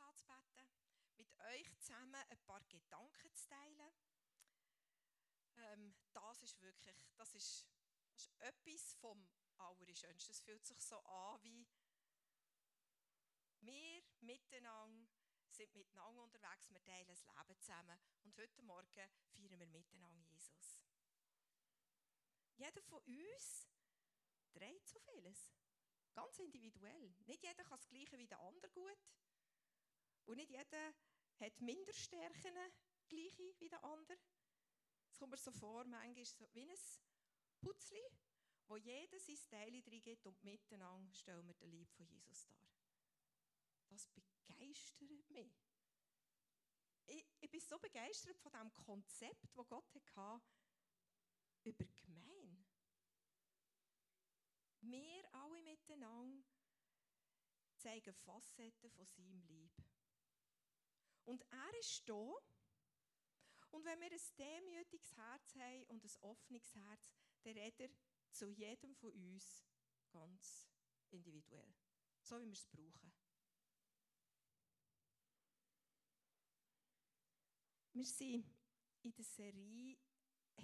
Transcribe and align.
anzubeten, 0.00 0.68
mit 1.16 1.32
euch 1.40 1.78
zusammen 1.78 2.22
ein 2.28 2.38
paar 2.44 2.62
Gedanken 2.64 3.34
zu 3.34 3.48
teilen. 3.48 3.92
Ähm, 5.56 5.94
das 6.12 6.42
ist 6.42 6.60
wirklich, 6.60 6.96
das 7.16 7.34
ist, 7.34 7.66
das 8.12 8.22
ist 8.22 8.40
etwas 8.40 8.94
vom 8.94 9.28
Allerschönsten. 9.58 10.32
Es 10.32 10.40
fühlt 10.40 10.64
sich 10.64 10.80
so 10.80 10.98
an, 11.00 11.42
wie 11.42 11.66
wir 13.60 14.02
miteinander 14.20 15.08
sind 15.58 15.74
miteinander 15.74 16.22
unterwegs, 16.22 16.70
wir 16.70 16.82
teilen 16.84 17.08
das 17.08 17.24
Leben 17.24 17.58
zusammen. 17.58 17.98
Und 18.22 18.36
heute 18.38 18.62
Morgen 18.62 19.10
feiern 19.32 19.58
wir 19.58 19.66
miteinander 19.66 20.22
Jesus. 20.30 20.80
Jeder 22.56 22.82
von 22.82 23.02
uns 23.02 23.68
dreht 24.52 24.86
so 24.86 25.00
vieles. 25.00 25.52
Ganz 26.12 26.38
individuell. 26.38 27.14
Nicht 27.26 27.42
jeder 27.42 27.64
kann 27.64 27.78
das 27.78 27.88
Gleiche 27.88 28.18
wie 28.18 28.26
der 28.26 28.40
andere 28.40 28.70
gut. 28.70 28.98
Und 30.28 30.36
nicht 30.36 30.50
jeder 30.50 30.94
hat 31.40 31.58
Minderstärken 31.60 32.54
gleiche 33.08 33.54
wie 33.60 33.68
der 33.70 33.82
andere. 33.82 34.18
Es 35.10 35.18
kommt 35.18 35.30
mir 35.30 35.38
so 35.38 35.50
vor, 35.50 35.84
manchmal 35.86 36.24
so 36.26 36.46
wie 36.52 36.70
ein 36.70 36.78
Putzli, 37.62 38.02
wo 38.66 38.76
jeder 38.76 39.18
sein 39.18 39.38
Teil 39.48 39.82
reingeht 39.86 40.26
und 40.26 40.44
miteinander 40.44 41.14
stellen 41.14 41.46
wir 41.46 41.54
den 41.54 41.70
Lieb 41.70 41.90
von 41.92 42.06
Jesus 42.06 42.46
dar. 42.46 42.60
Das 43.88 44.06
begeistert 44.46 45.30
mich. 45.30 45.50
Ich, 47.06 47.24
ich 47.40 47.50
bin 47.50 47.60
so 47.60 47.78
begeistert 47.78 48.38
von 48.38 48.52
dem 48.52 48.70
Konzept, 48.74 49.56
das 49.56 49.66
Gott 49.66 49.94
hatte, 50.14 50.44
über 51.64 51.86
Gemein. 51.86 52.66
Wir 54.82 55.34
alle 55.34 55.62
miteinander 55.62 56.44
zeigen 57.78 58.12
Facetten 58.12 58.90
von 58.90 59.06
seinem 59.06 59.40
Lieb. 59.46 59.72
Und 61.28 61.44
er 61.50 61.78
ist 61.78 62.08
da. 62.08 62.34
Und 63.70 63.84
wenn 63.84 64.00
wir 64.00 64.10
ein 64.10 64.36
demütiges 64.38 65.14
Herz 65.14 65.54
haben 65.56 65.84
und 65.88 66.02
ein 66.02 66.22
offenes 66.22 66.74
Herz, 66.74 67.18
dann 67.42 67.52
redet 67.52 67.80
er 67.80 67.90
zu 68.30 68.48
jedem 68.48 68.94
von 68.94 69.12
uns 69.12 69.62
ganz 70.10 70.66
individuell. 71.10 71.74
So 72.22 72.40
wie 72.40 72.46
wir 72.46 72.52
es 72.52 72.64
brauchen. 72.64 73.12
Wir 77.92 78.06
sind 78.06 78.46
in 79.02 79.12
der 79.12 79.24
Serie 79.24 79.98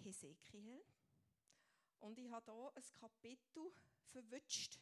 Hesekiel. 0.03 0.83
Und 1.99 2.19
ich 2.19 2.31
habe 2.31 2.53
hier 2.53 2.73
ein 2.75 2.93
Kapitel 3.01 3.71
verwünscht, 4.07 4.81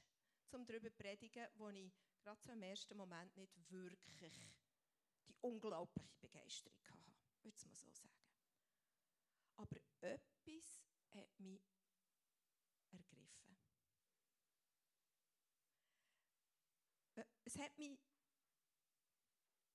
um 0.53 0.65
darüber 0.65 0.91
zu 0.91 0.97
predigen, 0.97 1.49
wo 1.55 1.71
ich 1.71 1.93
gerade 2.21 2.41
so 2.41 2.53
im 2.53 2.63
ersten 2.63 2.97
Moment 2.97 3.37
nicht 3.37 3.69
wirklich 3.69 4.62
die 5.29 5.37
unglaubliche 5.41 6.17
Begeisterung 6.21 6.79
hatte, 6.89 7.13
würde 7.43 7.57
ich 7.57 7.67
mal 7.67 7.75
so 7.75 7.91
sagen. 7.91 8.11
Aber 9.57 9.77
etwas 10.01 10.83
hat 11.11 11.41
mich 11.41 11.63
ergriffen. 12.91 13.59
Es 17.45 17.59
hat 17.59 17.77
mich 17.79 17.99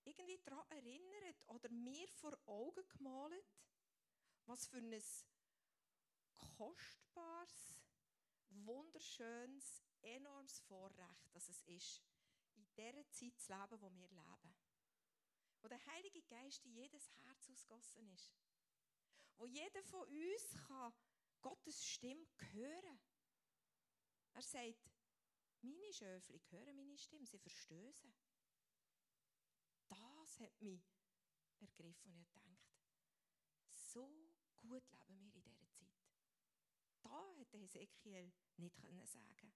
irgendwie 0.03 0.39
daran 0.43 0.65
erinnert 0.69 1.43
oder 1.47 1.69
mir 1.69 2.07
vor 2.07 2.37
Augen 2.45 2.87
gemalt, 2.89 3.45
was 4.45 4.67
für 4.67 4.77
ein 4.77 5.03
kostbares, 6.37 7.81
wunderschönes, 8.49 9.83
enormes 10.01 10.59
Vorrecht 10.61 11.35
dass 11.37 11.49
es 11.49 11.61
ist, 11.63 12.03
in 12.55 12.65
dieser 12.75 13.09
Zeit 13.11 13.39
zu 13.39 13.53
leben, 13.53 13.81
wo 13.81 13.91
wir 13.91 14.07
leben. 14.07 14.56
Wo 15.67 15.69
der 15.69 15.85
Heilige 15.87 16.21
Geist 16.21 16.65
in 16.65 16.77
jedes 16.77 17.11
Herz 17.25 17.49
ausgossen 17.49 18.07
ist. 18.13 18.31
Wo 19.35 19.45
jeder 19.45 19.83
von 19.83 20.07
uns 20.07 20.55
kann 20.65 20.93
Gottes 21.41 21.85
Stimme 21.85 22.25
hören 22.53 22.99
Er 24.31 24.41
sagt, 24.41 24.89
meine 25.59 25.91
Schöfli 25.91 26.39
hören 26.51 26.73
meine 26.77 26.97
Stimme, 26.97 27.27
sie 27.27 27.37
verstößen. 27.37 28.15
Das 29.89 30.39
hat 30.39 30.61
mich 30.61 30.87
ergriffen 31.59 32.13
und 32.13 32.21
ich 32.21 32.29
dachte, 32.29 32.57
so 33.73 34.09
gut 34.55 34.89
leben 35.09 35.33
wir 35.33 35.35
in 35.35 35.43
dieser 35.43 35.69
Zeit. 35.73 35.99
Da 37.01 37.29
hätte 37.33 37.57
Hesekiel 37.57 38.31
nicht 38.55 38.77
sagen 39.03 39.53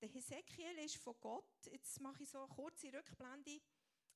Der 0.00 0.08
Hesekiel 0.08 0.78
ist 0.80 0.96
von 0.96 1.14
Gott, 1.20 1.66
jetzt 1.66 2.00
mache 2.00 2.24
ich 2.24 2.28
so 2.28 2.38
eine 2.38 2.48
kurze 2.48 2.92
Rückblende, 2.92 3.60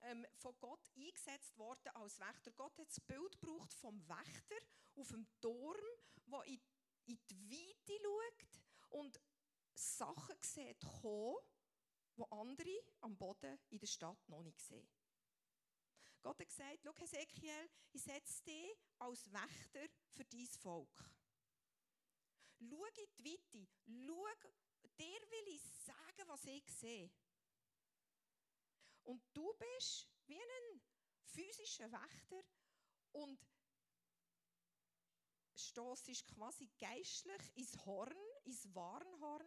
ähm, 0.03 0.27
von 0.37 0.55
Gott 0.59 0.81
eingesetzt 0.97 1.57
worden 1.59 1.89
als 1.95 2.19
Wächter. 2.21 2.53
Gott 2.53 2.79
hat 2.79 2.89
das 2.89 3.01
Bild 3.01 3.41
gebraucht 3.41 3.73
vom 3.75 4.07
Wächter 4.09 4.57
auf 4.95 5.09
dem 5.09 5.27
Turm, 5.41 5.81
der 6.27 6.45
in, 6.45 6.61
die 7.07 7.51
Weite 7.51 8.03
schaut 8.03 8.61
und 8.91 9.21
Sachen 9.75 10.37
sieht 10.41 10.81
kommen, 11.01 11.37
die 12.17 12.25
andere 12.31 12.83
am 13.01 13.17
Boden 13.17 13.59
in 13.69 13.79
der 13.79 13.87
Stadt 13.87 14.29
noch 14.29 14.43
nicht 14.43 14.61
sehen. 14.61 14.89
Gott 16.23 16.41
hat 16.41 16.49
gesagt, 16.49 16.81
schau 16.83 16.95
Hesekiel, 16.97 17.71
ich 17.93 18.03
setze 18.03 18.43
dich 18.43 18.77
als 18.99 19.31
Wächter 19.33 19.87
für 20.11 20.25
dein 20.25 20.47
Volk. 20.47 21.11
Schau 22.59 22.85
in 22.85 22.95
die 23.19 23.31
Weite, 23.31 23.69
schau, 23.85 24.27
dir 24.99 25.21
will 25.31 25.55
ich 25.55 25.63
sagen, 25.85 26.29
was 26.29 26.45
ich 26.47 26.65
sehe. 26.73 27.11
Und 29.07 29.23
du 29.35 29.55
bist 29.55 30.09
wie 30.27 30.41
ein 30.41 30.81
physischer 31.23 31.91
Wächter 31.93 32.43
und 33.13 33.39
stoßest 35.55 36.27
quasi 36.27 36.69
geistlich 36.79 37.57
ins 37.57 37.77
Horn, 37.87 38.17
ins 38.43 38.75
Warnhorn, 38.75 39.47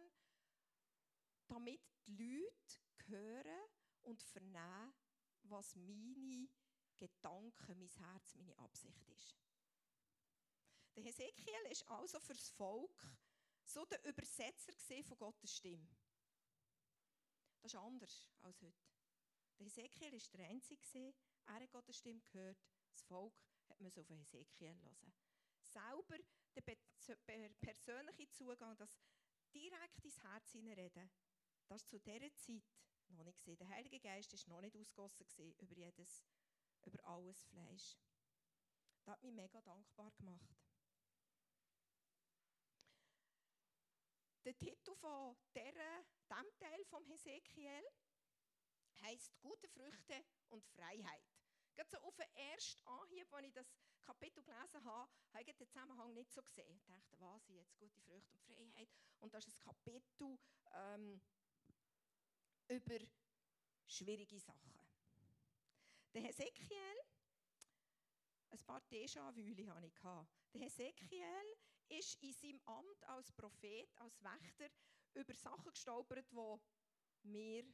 damit 1.46 1.82
die 2.06 2.38
Leute 2.38 2.80
hören 3.06 3.68
und 4.02 4.22
vernehmen, 4.22 4.94
was 5.42 5.76
meine 5.76 6.48
Gedanken, 6.96 7.78
mein 7.78 7.90
Herz, 7.90 8.34
meine 8.36 8.58
Absicht 8.60 9.08
ist. 9.08 9.36
Der 10.96 11.04
Hesekiel 11.04 11.66
ist 11.68 11.86
also 11.88 12.18
für 12.18 12.34
das 12.34 12.48
Volk 12.48 13.18
so 13.66 13.84
der 13.84 14.02
Übersetzer 14.04 14.72
von 15.04 15.18
Gottes 15.18 15.54
Stimme. 15.54 15.88
Das 17.60 17.74
ist 17.74 17.78
anders 17.78 18.26
als 18.40 18.62
heute. 18.62 18.89
Der 19.60 19.66
Hesekiel 19.66 20.12
war 20.12 20.38
der 20.38 20.48
Einzige, 20.48 21.14
er 21.44 21.54
hat 21.54 21.70
Gottes 21.70 21.98
Stimme 21.98 22.22
gehört, 22.32 22.58
das 22.92 23.02
Volk 23.02 23.34
musste 23.78 24.00
auf 24.00 24.08
Hesekiel 24.08 24.74
hören. 24.74 25.12
Selber 25.60 26.16
der 26.56 27.50
persönliche 27.60 28.30
Zugang, 28.30 28.74
das 28.78 28.98
direkt 29.52 30.02
ins 30.02 30.18
Herz 30.22 30.52
hineinreden, 30.52 31.10
das 31.58 31.68
war 31.68 31.78
zu 31.86 31.98
dieser 32.00 32.34
Zeit 32.34 32.62
noch 33.08 33.24
nicht. 33.24 33.60
Der 33.60 33.68
Heilige 33.68 34.00
Geist 34.00 34.32
war 34.48 34.56
noch 34.56 34.62
nicht 34.62 34.76
ausgossen 34.76 35.52
über, 35.58 35.76
jedes, 35.76 36.24
über 36.86 37.04
alles 37.04 37.44
Fleisch. 37.44 37.98
Das 38.96 39.08
hat 39.08 39.22
mich 39.22 39.32
mega 39.32 39.60
dankbar 39.60 40.10
gemacht. 40.12 40.56
Der 44.42 44.56
Titel 44.56 44.94
von 44.94 45.36
dieser, 45.54 46.02
diesem 46.30 46.58
Teil 46.58 46.84
vom 46.86 47.04
Hesekiel 47.04 47.84
heißt 49.00 49.32
Gute 49.40 49.68
Früchte 49.68 50.24
und 50.48 50.64
Freiheit. 50.64 51.24
Gerade 51.74 51.90
so 51.90 51.98
auf 51.98 52.16
den 52.16 52.26
ersten 52.34 52.86
Anhieb, 52.86 53.32
als 53.32 53.46
ich 53.46 53.52
das 53.52 53.72
Kapitel 54.02 54.42
gelesen 54.42 54.84
habe, 54.84 55.10
habe 55.32 55.40
ich 55.40 55.46
den 55.46 55.56
Zusammenhang 55.56 56.12
nicht 56.14 56.32
so 56.32 56.42
gesehen. 56.42 56.74
Ich 56.76 56.84
dachte, 56.84 57.20
was 57.20 57.48
jetzt 57.48 57.76
gute 57.78 58.00
Früchte 58.00 58.36
und 58.36 58.42
Freiheit? 58.42 58.88
Und 59.20 59.32
das 59.32 59.46
ist 59.46 59.58
ein 59.58 59.64
Kapitel 59.64 60.38
ähm, 60.72 61.20
über 62.68 62.98
schwierige 63.86 64.38
Sachen. 64.38 64.80
Der 66.12 66.22
Hesekiel, 66.22 66.96
ein 68.50 68.58
paar 68.58 68.82
Déjà-vu 68.90 69.74
hatte 69.74 69.86
ich. 69.86 70.00
Der 70.52 70.60
Hesekiel 70.60 71.56
ist 71.88 72.20
in 72.22 72.32
seinem 72.32 72.60
Amt 72.64 73.04
als 73.04 73.32
Prophet, 73.32 73.88
als 73.96 74.22
Wächter, 74.22 74.68
über 75.14 75.34
Sachen 75.34 75.70
gestolpert, 75.70 76.26
die 76.32 77.28
mir 77.28 77.64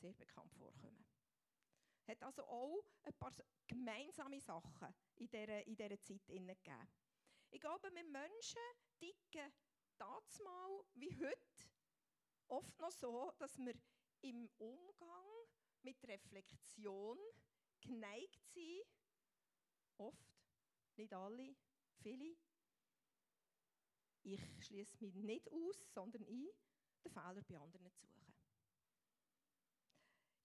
sehr 0.00 0.14
bekannt 0.14 0.52
vorkommen. 0.54 1.04
Er 2.06 2.12
hat 2.12 2.22
also 2.22 2.42
auch 2.44 2.82
ein 3.02 3.14
paar 3.14 3.32
gemeinsame 3.66 4.40
Sachen 4.40 4.94
in 5.16 5.28
dieser, 5.28 5.66
in 5.66 5.76
dieser 5.76 6.00
Zeit 6.02 6.26
gegeben. 6.26 6.56
Ich 7.50 7.60
glaube, 7.60 7.90
wir 7.92 8.04
Menschen 8.04 8.60
ticken 8.98 9.52
mal 9.98 10.84
wie 10.94 11.14
heute 11.18 11.68
oft 12.48 12.80
noch 12.80 12.90
so, 12.90 13.32
dass 13.38 13.58
wir 13.58 13.74
im 14.22 14.48
Umgang 14.58 15.46
mit 15.82 16.02
Reflexion 16.04 17.18
geneigt 17.80 18.44
sind, 18.46 18.84
oft, 19.98 20.34
nicht 20.96 21.12
alle, 21.12 21.54
viele, 22.02 22.36
ich 24.22 24.40
schließe 24.60 24.96
mich 25.00 25.14
nicht 25.14 25.50
aus, 25.52 25.92
sondern 25.92 26.24
ein, 26.26 26.48
den 27.04 27.12
Fehler 27.12 27.42
bei 27.42 27.58
anderen 27.58 27.90
zu. 27.92 28.19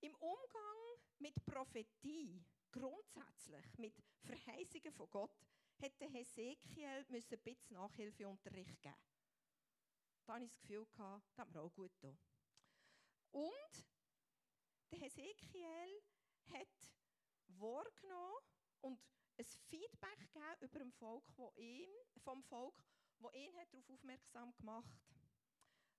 Im 0.05 0.13
Umgang 0.17 0.99
mit 1.17 1.33
Prophetie, 1.47 2.45
grundsätzlich 2.71 3.65
mit 3.79 3.95
Verheißungen 4.21 4.93
von 4.93 5.09
Gott, 5.09 5.35
hätte 5.77 6.05
Hesekiel 6.05 7.03
müssen 7.09 7.33
ein 7.33 7.41
bisschen 7.41 7.73
Nachhilfeunterricht 7.73 8.83
geben. 8.83 8.95
Da 10.27 10.35
hatte 10.35 10.45
ich 10.45 10.51
das 10.51 10.61
Gefühl, 10.61 10.85
das 10.95 11.37
haben 11.39 11.53
wir 11.55 11.63
auch 11.63 11.73
gut 11.73 11.91
getan. 11.95 12.19
Und 13.31 13.85
der 14.91 14.99
Hesekiel 14.99 16.03
hat 16.53 16.91
wahrgenommen 17.47 18.45
und 18.81 18.99
ein 19.39 19.45
Feedback 19.69 20.19
gegeben 20.19 20.61
über 20.61 20.79
dem 20.81 20.91
Volk, 20.91 21.25
wo 21.35 21.51
ihm, 21.55 21.89
vom 22.17 22.43
Volk, 22.43 22.79
wo 23.17 23.31
ihn 23.31 23.57
hat 23.57 23.73
darauf 23.73 23.89
aufmerksam 23.89 24.55
gemacht 24.57 25.01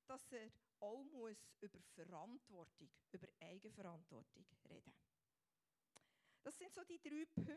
dass 0.07 0.33
er 0.33 0.49
auch 0.81 1.05
muss 1.05 1.37
über 1.61 1.81
Verantwortung, 1.95 2.91
über 3.13 3.29
Eigenverantwortung 3.41 4.47
reden 4.69 4.95
Das 6.43 6.57
sind 6.57 6.73
so 6.75 6.83
die 6.85 7.01
drei 7.01 7.25
Punkte. 7.35 7.57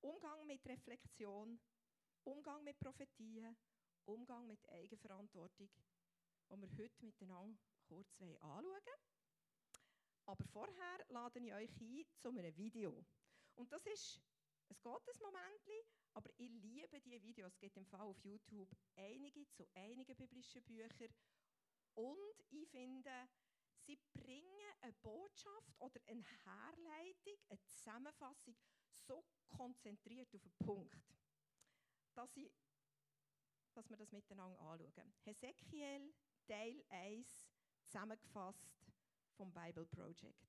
Umgang 0.00 0.46
mit 0.46 0.64
Reflexion, 0.66 1.58
Umgang 2.24 2.62
mit 2.62 2.78
Prophetien, 2.78 3.56
Umgang 4.04 4.46
mit 4.46 4.68
Eigenverantwortung, 4.68 5.68
die 6.50 6.56
wir 6.56 6.68
heute 6.78 7.04
miteinander 7.04 7.58
kurz 7.88 8.14
anschauen. 8.20 8.64
Aber 10.26 10.44
vorher 10.44 11.04
lade 11.08 11.40
ich 11.40 11.52
euch 11.52 11.80
ein 11.80 12.06
zu 12.18 12.28
einem 12.28 12.56
Video. 12.56 13.04
Und 13.56 13.72
das 13.72 13.84
ist, 13.86 14.20
es 14.68 14.80
geht 14.82 14.92
ein 14.92 15.22
Moment, 15.22 15.86
aber 16.12 16.30
ich 16.36 16.50
liebe 16.50 17.00
diese 17.00 17.22
Videos. 17.22 17.52
Es 17.54 17.58
gibt 17.58 17.76
im 17.76 17.86
Fall 17.86 18.02
auf 18.02 18.22
YouTube 18.22 18.68
einige 18.96 19.48
zu 19.48 19.66
einigen 19.74 20.14
biblischen 20.16 20.62
Büchern. 20.64 21.08
Und 21.98 22.44
ich 22.50 22.68
finde, 22.68 23.28
sie 23.84 23.98
bringen 24.12 24.72
eine 24.82 24.92
Botschaft 25.02 25.74
oder 25.80 26.00
eine 26.06 26.22
Herleitung, 26.44 27.36
eine 27.48 27.60
Zusammenfassung 27.64 28.54
so 28.88 29.24
konzentriert 29.48 30.32
auf 30.32 30.40
den 30.40 30.56
Punkt, 30.58 30.96
dass, 32.14 32.36
ich, 32.36 32.52
dass 33.74 33.90
wir 33.90 33.96
das 33.96 34.12
miteinander 34.12 34.60
anschauen. 34.60 35.12
Hesekiel, 35.24 36.14
Teil 36.46 36.84
1, 36.90 37.50
zusammengefasst 37.80 38.70
vom 39.32 39.52
Bible 39.52 39.86
Project. 39.86 40.46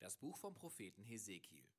Das 0.00 0.16
Buch 0.16 0.36
vom 0.38 0.54
Propheten 0.54 1.04
Hesekiel. 1.04 1.75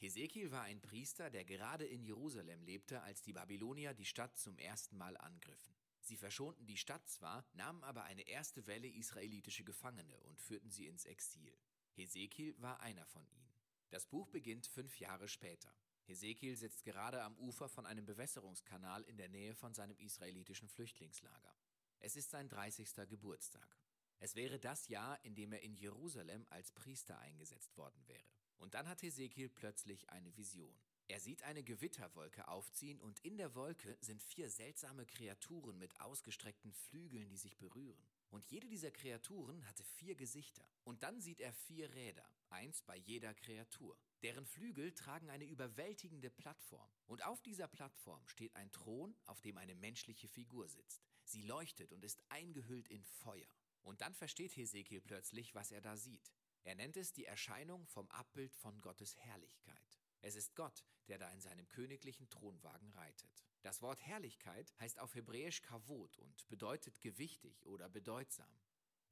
Hesekiel 0.00 0.52
war 0.52 0.62
ein 0.62 0.80
Priester, 0.80 1.28
der 1.28 1.44
gerade 1.44 1.84
in 1.84 2.04
Jerusalem 2.04 2.62
lebte, 2.62 3.02
als 3.02 3.20
die 3.20 3.32
Babylonier 3.32 3.94
die 3.94 4.04
Stadt 4.04 4.38
zum 4.38 4.56
ersten 4.58 4.96
Mal 4.96 5.16
angriffen. 5.16 5.74
Sie 6.00 6.16
verschonten 6.16 6.66
die 6.66 6.76
Stadt 6.76 7.08
zwar, 7.08 7.44
nahmen 7.52 7.82
aber 7.82 8.04
eine 8.04 8.22
erste 8.22 8.66
Welle 8.68 8.88
israelitische 8.88 9.64
Gefangene 9.64 10.18
und 10.20 10.40
führten 10.40 10.70
sie 10.70 10.86
ins 10.86 11.04
Exil. 11.04 11.52
Hesekiel 11.94 12.54
war 12.62 12.80
einer 12.80 13.06
von 13.06 13.26
ihnen. 13.26 13.52
Das 13.90 14.06
Buch 14.06 14.28
beginnt 14.28 14.68
fünf 14.68 15.00
Jahre 15.00 15.26
später. 15.26 15.74
Hesekiel 16.04 16.56
sitzt 16.56 16.84
gerade 16.84 17.22
am 17.22 17.36
Ufer 17.36 17.68
von 17.68 17.84
einem 17.84 18.06
Bewässerungskanal 18.06 19.02
in 19.02 19.16
der 19.16 19.28
Nähe 19.28 19.54
von 19.54 19.74
seinem 19.74 19.98
israelitischen 19.98 20.68
Flüchtlingslager. 20.68 21.54
Es 21.98 22.14
ist 22.14 22.30
sein 22.30 22.48
30. 22.48 22.88
Geburtstag. 23.08 23.76
Es 24.20 24.36
wäre 24.36 24.60
das 24.60 24.88
Jahr, 24.88 25.22
in 25.24 25.34
dem 25.34 25.52
er 25.52 25.62
in 25.62 25.74
Jerusalem 25.74 26.46
als 26.50 26.70
Priester 26.72 27.18
eingesetzt 27.18 27.76
worden 27.76 28.06
wäre. 28.06 28.37
Und 28.58 28.74
dann 28.74 28.88
hat 28.88 29.02
Hesekiel 29.02 29.48
plötzlich 29.48 30.10
eine 30.10 30.36
Vision. 30.36 30.74
Er 31.10 31.20
sieht 31.20 31.42
eine 31.42 31.62
Gewitterwolke 31.62 32.48
aufziehen 32.48 33.00
und 33.00 33.18
in 33.20 33.38
der 33.38 33.54
Wolke 33.54 33.96
sind 34.00 34.22
vier 34.22 34.50
seltsame 34.50 35.06
Kreaturen 35.06 35.78
mit 35.78 35.98
ausgestreckten 36.00 36.74
Flügeln, 36.74 37.30
die 37.30 37.38
sich 37.38 37.56
berühren. 37.56 38.06
Und 38.30 38.44
jede 38.44 38.68
dieser 38.68 38.90
Kreaturen 38.90 39.66
hatte 39.66 39.82
vier 39.84 40.14
Gesichter. 40.14 40.62
Und 40.84 41.02
dann 41.02 41.18
sieht 41.20 41.40
er 41.40 41.54
vier 41.54 41.92
Räder, 41.94 42.28
eins 42.50 42.82
bei 42.82 42.96
jeder 42.96 43.32
Kreatur. 43.32 43.96
Deren 44.22 44.44
Flügel 44.44 44.92
tragen 44.92 45.30
eine 45.30 45.46
überwältigende 45.46 46.28
Plattform. 46.28 46.90
Und 47.06 47.24
auf 47.24 47.40
dieser 47.40 47.68
Plattform 47.68 48.26
steht 48.28 48.54
ein 48.54 48.70
Thron, 48.70 49.16
auf 49.24 49.40
dem 49.40 49.56
eine 49.56 49.74
menschliche 49.76 50.28
Figur 50.28 50.68
sitzt. 50.68 51.02
Sie 51.24 51.40
leuchtet 51.40 51.92
und 51.92 52.04
ist 52.04 52.22
eingehüllt 52.28 52.88
in 52.88 53.02
Feuer. 53.04 53.48
Und 53.82 54.02
dann 54.02 54.14
versteht 54.14 54.56
Hesekiel 54.56 55.00
plötzlich, 55.00 55.54
was 55.54 55.72
er 55.72 55.80
da 55.80 55.96
sieht. 55.96 56.34
Er 56.64 56.74
nennt 56.74 56.96
es 56.96 57.12
die 57.12 57.24
Erscheinung 57.24 57.86
vom 57.86 58.08
Abbild 58.10 58.54
von 58.54 58.80
Gottes 58.80 59.16
Herrlichkeit. 59.16 60.00
Es 60.20 60.34
ist 60.34 60.54
Gott, 60.54 60.84
der 61.08 61.18
da 61.18 61.30
in 61.30 61.40
seinem 61.40 61.68
königlichen 61.68 62.28
Thronwagen 62.28 62.90
reitet. 62.90 63.44
Das 63.62 63.82
Wort 63.82 64.00
Herrlichkeit 64.00 64.72
heißt 64.78 64.98
auf 64.98 65.14
Hebräisch 65.14 65.62
Kavod 65.62 66.18
und 66.18 66.48
bedeutet 66.48 67.00
gewichtig 67.00 67.64
oder 67.64 67.88
bedeutsam. 67.88 68.50